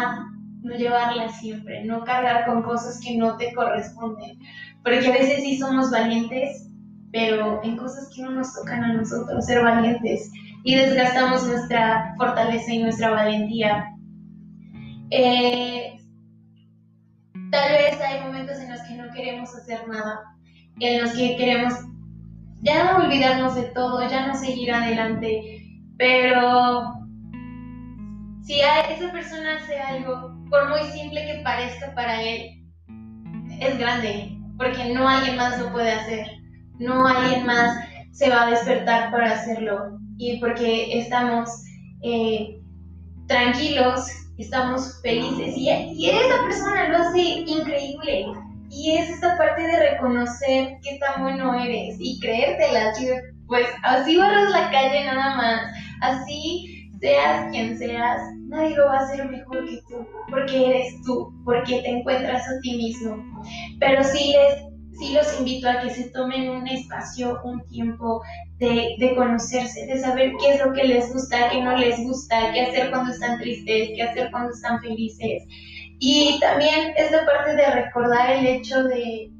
no 0.61 0.75
llevarlas 0.75 1.39
siempre, 1.39 1.83
no 1.83 2.03
cargar 2.03 2.45
con 2.45 2.63
cosas 2.63 2.99
que 3.03 3.17
no 3.17 3.37
te 3.37 3.53
corresponden, 3.53 4.39
porque 4.83 5.07
a 5.07 5.13
veces 5.13 5.43
sí 5.43 5.57
somos 5.57 5.91
valientes 5.91 6.70
pero 7.11 7.61
en 7.63 7.77
cosas 7.77 8.09
que 8.15 8.21
no 8.21 8.31
nos 8.31 8.53
tocan 8.53 8.83
a 8.83 8.93
nosotros, 8.93 9.45
ser 9.45 9.63
valientes, 9.63 10.31
y 10.63 10.75
desgastamos 10.75 11.45
nuestra 11.47 12.13
fortaleza 12.17 12.73
y 12.73 12.83
nuestra 12.83 13.09
valentía. 13.09 13.85
Eh, 15.09 15.97
tal 17.51 17.71
vez 17.71 17.99
hay 18.01 18.21
momentos 18.21 18.57
en 18.59 18.71
los 18.71 18.81
que 18.81 18.95
no 18.95 19.11
queremos 19.13 19.53
hacer 19.55 19.87
nada, 19.87 20.21
en 20.79 21.01
los 21.01 21.11
que 21.11 21.35
queremos 21.35 21.73
ya 22.61 22.91
no 22.93 23.03
olvidarnos 23.03 23.55
de 23.55 23.63
todo, 23.63 24.07
ya 24.07 24.27
no 24.27 24.35
seguir 24.35 24.71
adelante, 24.71 25.65
pero 25.97 26.93
si 28.43 28.59
esa 28.59 29.11
persona 29.11 29.57
hace 29.57 29.79
algo, 29.79 30.37
por 30.49 30.69
muy 30.69 30.83
simple 30.91 31.25
que 31.25 31.41
parezca 31.43 31.93
para 31.93 32.21
él, 32.21 32.63
es 33.59 33.77
grande, 33.77 34.37
porque 34.57 34.93
no 34.93 35.07
alguien 35.09 35.37
más 35.37 35.59
lo 35.59 35.71
puede 35.71 35.91
hacer 35.91 36.40
no 36.81 37.07
alguien 37.07 37.45
más 37.45 37.77
se 38.11 38.29
va 38.29 38.47
a 38.47 38.49
despertar 38.49 39.11
para 39.11 39.31
hacerlo 39.31 39.99
y 40.17 40.39
porque 40.39 40.99
estamos 40.99 41.49
eh, 42.03 42.59
tranquilos, 43.27 44.07
estamos 44.37 44.99
felices 45.01 45.55
y, 45.55 45.69
y, 45.69 46.09
esa 46.09 46.43
persona 46.43 46.89
lo 46.89 46.97
hace 46.97 47.19
increíble. 47.19 48.25
Y 48.69 48.91
es 48.97 49.09
esta 49.09 49.37
parte 49.37 49.61
de 49.63 49.91
reconocer 49.91 50.77
qué 50.81 50.97
tan 50.99 51.23
bueno 51.23 51.53
eres 51.61 51.97
y 51.99 52.19
creértela, 52.19 52.93
pues 53.47 53.67
así 53.83 54.17
barras 54.17 54.49
la 54.51 54.71
calle 54.71 55.05
nada 55.05 55.35
más, 55.35 55.61
así 56.01 56.89
seas 57.01 57.51
quien 57.51 57.77
seas, 57.77 58.21
nadie 58.47 58.75
lo 58.75 58.85
va 58.85 58.99
a 58.99 59.01
hacer 59.01 59.29
mejor 59.29 59.65
que 59.65 59.81
tú, 59.89 60.07
porque 60.29 60.69
eres 60.69 61.01
tú, 61.05 61.33
porque 61.43 61.81
te 61.81 61.89
encuentras 61.89 62.47
a 62.47 62.59
ti 62.61 62.77
mismo. 62.77 63.17
Pero 63.79 64.03
si 64.03 64.31
les 64.31 64.70
sí 65.01 65.13
los 65.13 65.39
invito 65.39 65.67
a 65.67 65.81
que 65.81 65.89
se 65.89 66.11
tomen 66.11 66.49
un 66.49 66.67
espacio, 66.67 67.39
un 67.43 67.65
tiempo 67.65 68.21
de, 68.59 68.95
de, 68.99 69.15
conocerse, 69.15 69.87
de 69.87 69.99
saber 69.99 70.31
qué 70.39 70.51
es 70.51 70.63
lo 70.63 70.71
que 70.73 70.83
les 70.83 71.11
gusta, 71.11 71.49
qué 71.49 71.61
no 71.61 71.75
les 71.75 72.03
gusta, 72.03 72.53
qué 72.53 72.61
hacer 72.61 72.91
cuando 72.91 73.11
están 73.11 73.39
tristes, 73.39 73.89
qué 73.95 74.03
hacer 74.03 74.29
cuando 74.29 74.51
están 74.51 74.79
felices. 74.79 75.43
Y 75.99 76.39
también 76.39 76.93
es 76.95 77.11
la 77.11 77.25
parte 77.25 77.55
de 77.55 77.65
recordar 77.71 78.31
el 78.31 78.45
hecho 78.45 78.83
de, 78.83 79.31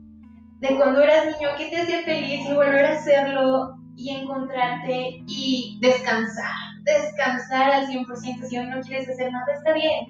de 0.61 0.75
cuando 0.77 1.01
eras 1.01 1.25
niño, 1.25 1.49
qué 1.57 1.67
te 1.69 1.81
hacía 1.81 2.01
feliz 2.03 2.41
y 2.49 2.53
volver 2.53 2.85
a 2.85 2.93
hacerlo 2.93 3.75
y 3.95 4.09
encontrarte 4.09 5.23
y 5.27 5.77
descansar, 5.79 6.55
descansar 6.83 7.71
al 7.71 7.87
100%. 7.87 8.47
Si 8.47 8.57
no 8.57 8.81
quieres 8.81 9.07
hacer 9.09 9.31
nada, 9.31 9.45
está 9.53 9.73
bien, 9.73 10.07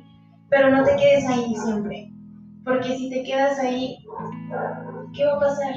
pero 0.49 0.69
no 0.69 0.83
te 0.85 0.95
quedes 0.95 1.27
ahí 1.27 1.53
siempre. 1.55 2.09
Porque 2.63 2.95
si 2.95 3.09
te 3.09 3.23
quedas 3.23 3.59
ahí, 3.59 3.97
¿qué 5.13 5.25
va 5.25 5.37
a 5.37 5.39
pasar? 5.39 5.73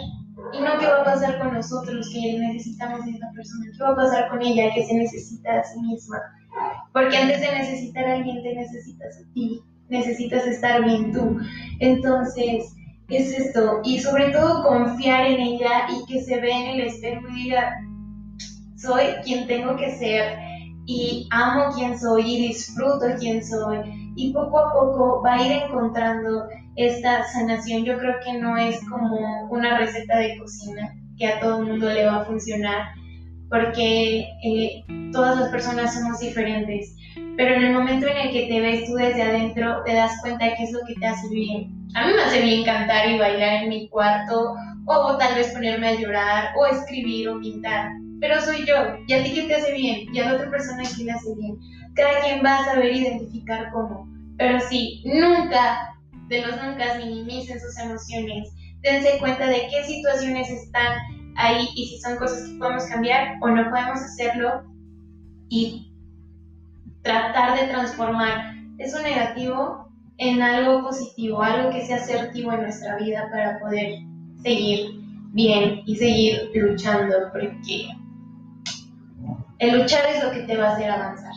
Y 0.53 0.61
no 0.61 0.79
qué 0.79 0.87
va 0.87 1.01
a 1.01 1.05
pasar 1.05 1.38
con 1.38 1.55
nosotros 1.55 2.11
que 2.12 2.38
necesitamos 2.38 3.05
de 3.05 3.12
esa 3.12 3.31
persona, 3.35 3.66
qué 3.77 3.83
va 3.83 3.90
a 3.90 3.97
pasar 3.97 4.29
con 4.31 4.42
ella 4.42 4.73
que 4.75 4.85
se 4.85 4.94
necesita 4.94 5.61
a 5.61 5.64
sí 5.64 5.81
misma. 5.81 6.18
Porque 6.92 7.16
antes 7.16 7.40
de 7.40 7.59
necesitar 7.59 8.05
a 8.05 8.14
alguien 8.14 8.42
te 8.42 8.55
necesitas 8.55 9.18
a 9.18 9.33
ti, 9.33 9.62
necesitas 9.88 10.47
estar 10.47 10.85
bien 10.85 11.12
tú. 11.12 11.38
Entonces, 11.81 12.75
es 13.09 13.33
esto. 13.33 13.81
Y 13.85 13.99
sobre 14.01 14.31
todo 14.31 14.62
confiar 14.62 15.27
en 15.27 15.40
ella 15.40 15.87
y 15.90 16.07
que 16.07 16.23
se 16.23 16.40
vea 16.40 16.59
en 16.59 16.81
el 16.81 16.87
espejo 16.87 17.29
y 17.29 17.44
diga, 17.44 17.75
soy 18.77 19.05
quien 19.25 19.47
tengo 19.47 19.77
que 19.77 19.97
ser 19.97 20.38
y 20.87 21.27
amo 21.31 21.75
quien 21.75 21.99
soy 21.99 22.35
y 22.35 22.49
disfruto 22.49 23.07
quien 23.18 23.44
soy. 23.44 23.79
Y 24.16 24.33
poco 24.33 24.59
a 24.59 24.73
poco 24.73 25.23
va 25.23 25.35
a 25.35 25.47
ir 25.47 25.53
encontrando 25.53 26.47
esta 26.76 27.24
sanación 27.24 27.84
yo 27.84 27.98
creo 27.98 28.14
que 28.24 28.34
no 28.34 28.56
es 28.56 28.80
como 28.88 29.48
una 29.50 29.78
receta 29.78 30.18
de 30.18 30.37
cocina 30.38 30.94
que 31.16 31.26
a 31.26 31.40
todo 31.40 31.60
el 31.60 31.68
mundo 31.68 31.88
le 31.90 32.06
va 32.06 32.22
a 32.22 32.24
funcionar, 32.24 32.88
porque 33.48 34.26
eh, 34.42 34.84
todas 35.12 35.38
las 35.38 35.50
personas 35.50 35.94
somos 35.94 36.18
diferentes, 36.18 36.96
pero 37.37 37.54
en 37.54 37.64
el 37.64 37.72
momento 37.72 38.08
en 38.08 38.16
el 38.16 38.30
que 38.32 38.46
te 38.46 38.60
ves 38.60 38.87
tú 38.87 38.94
desde 38.94 39.22
adentro, 39.22 39.82
te 39.84 39.94
das 39.94 40.20
cuenta 40.22 40.44
de 40.44 40.54
qué 40.56 40.64
es 40.64 40.72
lo 40.72 40.80
que 40.87 40.94
te 40.94 41.06
hace 41.06 41.28
bien. 41.28 41.72
A 41.94 42.06
mí 42.06 42.12
me 42.14 42.22
hace 42.22 42.42
bien 42.42 42.64
cantar 42.64 43.08
y 43.08 43.18
bailar 43.18 43.62
en 43.62 43.68
mi 43.68 43.88
cuarto, 43.88 44.54
o 44.87 45.16
tal 45.16 45.37
vez 45.37 45.52
ponerme 45.52 45.88
a 45.88 45.94
llorar, 45.94 46.48
o 46.58 46.66
escribir 46.66 47.28
o 47.28 47.40
pintar, 47.40 47.90
pero 48.20 48.40
soy 48.40 48.66
yo, 48.66 48.74
y 49.06 49.12
a 49.12 49.22
ti 49.22 49.32
qué 49.34 49.42
te 49.42 49.54
hace 49.54 49.72
bien, 49.72 50.12
y 50.12 50.18
a 50.18 50.30
la 50.30 50.34
otra 50.34 50.50
persona 50.50 50.82
qué 50.96 51.04
le 51.04 51.12
hace 51.12 51.34
bien. 51.37 51.56
Cada 51.94 52.20
quien 52.22 52.44
va 52.44 52.58
a 52.58 52.64
saber 52.64 52.92
identificar 52.92 53.70
cómo, 53.72 54.08
pero 54.37 54.58
sí, 54.58 55.00
nunca 55.04 55.93
de 56.28 56.42
los 56.42 56.62
nunca 56.62 56.98
minimicen 56.98 57.60
sus 57.60 57.78
emociones, 57.78 58.52
dense 58.82 59.18
cuenta 59.18 59.46
de 59.46 59.68
qué 59.70 59.84
situaciones 59.84 60.48
están 60.50 60.98
ahí 61.37 61.68
y 61.74 61.87
si 61.88 61.98
son 62.00 62.16
cosas 62.16 62.48
que 62.48 62.58
podemos 62.58 62.84
cambiar 62.84 63.37
o 63.40 63.48
no 63.48 63.70
podemos 63.70 64.00
hacerlo 64.00 64.64
y 65.48 65.92
tratar 67.02 67.58
de 67.58 67.68
transformar 67.68 68.54
eso 68.78 69.00
negativo 69.02 69.88
en 70.18 70.42
algo 70.42 70.82
positivo, 70.82 71.42
algo 71.42 71.70
que 71.70 71.84
sea 71.84 71.96
asertivo 71.96 72.52
en 72.52 72.62
nuestra 72.62 72.96
vida 72.98 73.28
para 73.30 73.58
poder 73.60 73.98
seguir 74.42 75.00
bien 75.32 75.82
y 75.87 75.96
seguir 75.96 76.50
luchando, 76.54 77.14
porque 77.32 77.88
el 79.58 79.79
luchar 79.79 80.04
es 80.06 80.22
lo 80.22 80.31
que 80.31 80.40
te 80.40 80.56
va 80.56 80.68
a 80.68 80.75
hacer 80.75 80.90
avanzar. 80.90 81.33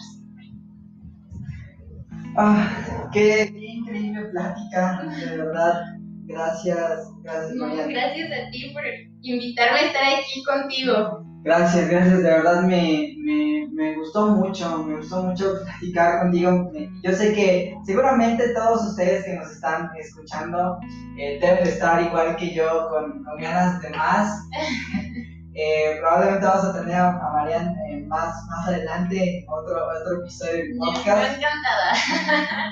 Ah, 2.36 3.10
qué 3.12 3.52
increíble 3.98 4.30
plática, 4.32 5.04
de 5.20 5.38
verdad. 5.38 5.82
Gracias, 6.26 7.10
gracias. 7.24 7.56
Gracias 7.56 8.32
a 8.32 8.52
ti 8.52 8.72
por 8.74 8.84
invitarme 9.22 9.80
a 9.80 9.86
estar 9.86 10.04
aquí 10.04 10.44
contigo. 10.44 11.24
Gracias, 11.44 11.90
gracias, 11.90 12.24
de 12.24 12.30
verdad 12.30 12.64
me, 12.64 13.14
me, 13.20 13.68
me 13.72 13.96
gustó 13.96 14.28
mucho, 14.28 14.84
me 14.84 14.98
gustó 14.98 15.24
mucho 15.24 15.54
platicar 15.64 16.24
contigo. 16.24 16.70
Yo 17.04 17.12
sé 17.14 17.34
que 17.34 17.74
seguramente 17.86 18.54
todos 18.54 18.86
ustedes 18.90 19.24
que 19.24 19.36
nos 19.36 19.52
están 19.52 19.90
escuchando 19.98 20.78
eh, 21.18 21.40
deben 21.40 21.66
estar 21.66 22.04
igual 22.04 22.36
que 22.36 22.54
yo 22.54 22.90
con, 22.90 23.24
con 23.24 23.38
ganas 23.38 23.82
de 23.82 23.90
más. 23.92 24.50
Eh, 25.60 25.98
probablemente 26.00 26.46
vamos 26.46 26.66
a 26.66 26.74
tener 26.74 26.96
a, 26.96 27.12
Marian 27.34 27.76
eh, 27.90 28.06
más, 28.06 28.46
más 28.46 28.68
adelante 28.68 29.40
en 29.40 29.46
otro, 29.50 29.88
otro 29.88 30.22
episodio 30.22 30.54
del 30.54 30.78
podcast. 30.78 31.38
encantada. 31.38 32.72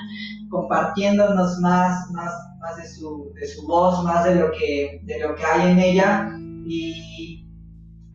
compartiéndonos 0.50 1.58
más, 1.58 2.08
más, 2.12 2.32
más 2.60 2.76
de, 2.76 2.88
su, 2.88 3.32
de 3.34 3.46
su 3.46 3.66
voz, 3.66 4.04
más 4.04 4.24
de 4.24 4.36
lo, 4.36 4.52
que, 4.52 5.00
de 5.02 5.18
lo 5.18 5.34
que 5.34 5.44
hay 5.44 5.72
en 5.72 5.78
ella. 5.80 6.30
Y 6.64 7.48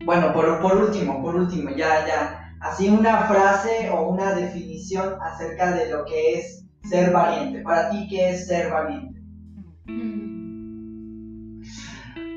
bueno, 0.06 0.32
por, 0.32 0.60
por 0.60 0.76
último, 0.76 1.22
por 1.22 1.36
último, 1.36 1.68
ya, 1.70 2.06
ya, 2.06 2.56
así 2.60 2.88
una 2.88 3.26
frase 3.26 3.90
o 3.90 4.08
una 4.08 4.34
definición 4.34 5.16
acerca 5.20 5.72
de 5.72 5.90
lo 5.90 6.04
que 6.06 6.38
es 6.38 6.64
ser 6.88 7.12
valiente. 7.12 7.60
Para 7.60 7.90
ti, 7.90 8.08
¿qué 8.08 8.30
es 8.30 8.46
ser 8.46 8.70
valiente? 8.70 9.11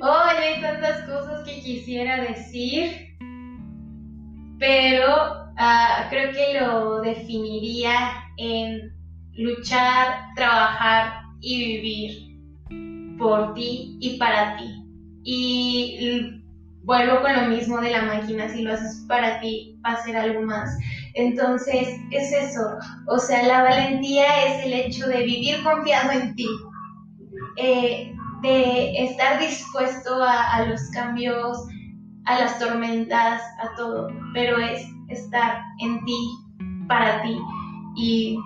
Oh, 0.07 0.23
hay 0.23 0.61
tantas 0.61 1.01
cosas 1.09 1.43
que 1.45 1.61
quisiera 1.61 2.21
decir, 2.21 3.17
pero 4.59 5.07
ah, 5.57 6.05
creo 6.11 6.31
que 6.31 6.59
lo 6.59 7.01
definiría 7.01 8.11
en 8.37 8.93
luchar, 9.33 10.27
trabajar 10.35 11.23
y 11.41 11.57
vivir 11.57 13.17
por 13.17 13.55
ti 13.55 13.97
y 13.99 14.19
para 14.19 14.55
ti. 14.57 14.83
Y 15.23 16.43
vuelvo 16.83 17.21
con 17.21 17.35
lo 17.35 17.47
mismo 17.47 17.81
de 17.81 17.89
la 17.89 18.03
máquina, 18.03 18.47
si 18.47 18.61
lo 18.61 18.73
haces 18.73 19.05
para 19.07 19.39
ti, 19.39 19.75
va 19.83 19.93
a 19.93 20.03
ser 20.03 20.17
algo 20.17 20.43
más. 20.43 20.69
Entonces, 21.15 21.99
es 22.11 22.31
eso. 22.31 22.77
O 23.07 23.17
sea, 23.17 23.41
la 23.41 23.63
valentía 23.63 24.45
es 24.45 24.65
el 24.67 24.73
hecho 24.73 25.07
de 25.07 25.23
vivir 25.23 25.63
confiado 25.63 26.11
en 26.11 26.35
ti, 26.35 26.47
eh, 27.57 28.14
de 28.41 29.05
estar 29.05 29.39
dispuesto 29.39 30.21
a, 30.21 30.65
los 30.65 30.81
cambios, 30.91 31.57
a 32.25 32.39
las 32.39 32.59
tormentas, 32.59 33.41
a 33.61 33.75
todo, 33.75 34.07
pero 34.33 34.57
es 34.57 34.81
estar 35.09 35.61
en 35.79 36.03
ti, 36.05 36.17
para 36.87 37.21
ti. 37.21 37.37
Y 37.95 38.39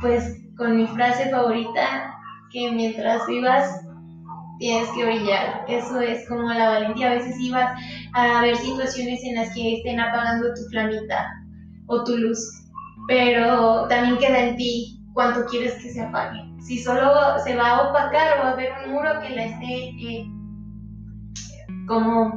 pues 0.00 0.40
con 0.56 0.76
mi 0.76 0.86
frase 0.88 1.30
favorita, 1.30 2.14
que 2.52 2.70
mientras 2.70 3.26
vivas 3.26 3.84
tienes 4.58 4.88
que 4.90 5.04
brillar. 5.04 5.64
Eso 5.68 6.00
es 6.00 6.26
como 6.28 6.52
la 6.52 6.70
valentía. 6.70 7.10
A 7.10 7.14
veces 7.14 7.38
ibas 7.40 7.78
a 8.14 8.42
ver 8.42 8.56
situaciones 8.56 9.22
en 9.24 9.36
las 9.36 9.54
que 9.54 9.76
estén 9.76 10.00
apagando 10.00 10.54
tu 10.54 10.62
flamita 10.70 11.26
o 11.86 12.04
tu 12.04 12.16
luz, 12.16 12.38
pero 13.08 13.86
también 13.88 14.18
queda 14.18 14.40
en 14.40 14.56
ti 14.56 15.00
cuánto 15.12 15.44
quieres 15.46 15.74
que 15.82 15.90
se 15.90 16.02
apague. 16.02 16.53
Si 16.64 16.82
solo 16.82 17.38
se 17.44 17.54
va 17.56 17.70
a 17.70 17.90
opacar 17.90 18.38
o 18.38 18.42
va 18.42 18.48
a 18.48 18.52
haber 18.52 18.72
un 18.86 18.92
muro 18.92 19.20
que 19.20 19.30
la 19.36 19.44
esté 19.44 19.90
eh, 20.00 20.26
como 21.86 22.34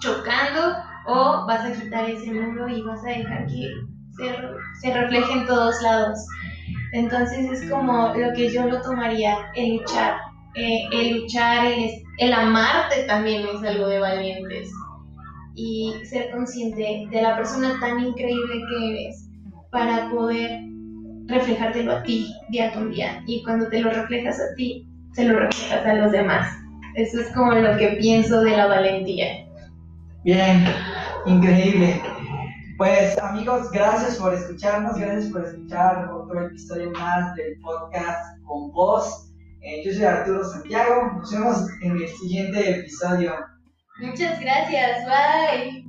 chocando 0.00 0.74
o 1.06 1.46
vas 1.46 1.66
a 1.66 1.72
quitar 1.72 2.08
ese 2.08 2.32
muro 2.32 2.66
y 2.66 2.80
vas 2.80 3.04
a 3.04 3.08
dejar 3.08 3.46
que 3.46 3.70
se, 4.16 4.36
se 4.80 4.94
refleje 4.94 5.32
en 5.32 5.46
todos 5.46 5.82
lados. 5.82 6.18
Entonces 6.92 7.50
es 7.50 7.70
como 7.70 8.14
lo 8.14 8.32
que 8.32 8.50
yo 8.50 8.66
lo 8.66 8.80
tomaría, 8.80 9.50
el 9.54 9.76
luchar. 9.76 10.16
Eh, 10.54 10.88
el 10.92 11.20
luchar, 11.20 11.66
el, 11.66 11.90
el 12.18 12.32
amarte 12.32 13.02
también 13.06 13.44
es 13.46 13.62
algo 13.68 13.88
de 13.88 13.98
valientes 13.98 14.72
y 15.56 15.92
ser 16.04 16.30
consciente 16.30 17.06
de 17.10 17.22
la 17.22 17.36
persona 17.36 17.78
tan 17.80 18.00
increíble 18.00 18.62
que 18.70 18.90
eres 18.90 19.28
para 19.70 20.08
poder 20.10 20.60
reflejártelo 21.26 21.92
a 21.92 22.02
ti 22.02 22.32
día 22.50 22.72
con 22.72 22.90
día. 22.90 23.22
Y 23.26 23.42
cuando 23.42 23.68
te 23.68 23.80
lo 23.80 23.90
reflejas 23.90 24.38
a 24.40 24.54
ti, 24.56 24.86
se 25.12 25.24
lo 25.24 25.38
reflejas 25.38 25.86
a 25.86 25.94
los 25.94 26.12
demás. 26.12 26.56
Eso 26.96 27.20
es 27.20 27.28
como 27.32 27.52
lo 27.52 27.76
que 27.76 27.96
pienso 28.00 28.40
de 28.42 28.56
la 28.56 28.66
valentía. 28.66 29.46
Bien, 30.24 30.64
increíble. 31.26 32.00
Pues 32.76 33.16
amigos, 33.18 33.70
gracias 33.70 34.16
por 34.16 34.34
escucharnos, 34.34 34.98
gracias 34.98 35.30
por 35.32 35.44
escuchar 35.44 36.10
otro 36.12 36.46
episodio 36.46 36.90
más 36.92 37.34
del 37.36 37.60
podcast 37.60 38.42
con 38.44 38.72
vos. 38.72 39.30
Eh, 39.60 39.82
yo 39.84 39.92
soy 39.92 40.04
Arturo 40.04 40.44
Santiago, 40.44 41.12
nos 41.16 41.30
vemos 41.30 41.68
en 41.82 41.92
el 41.92 42.08
siguiente 42.08 42.80
episodio. 42.80 43.34
Muchas 44.00 44.40
gracias, 44.40 45.04
bye. 45.06 45.83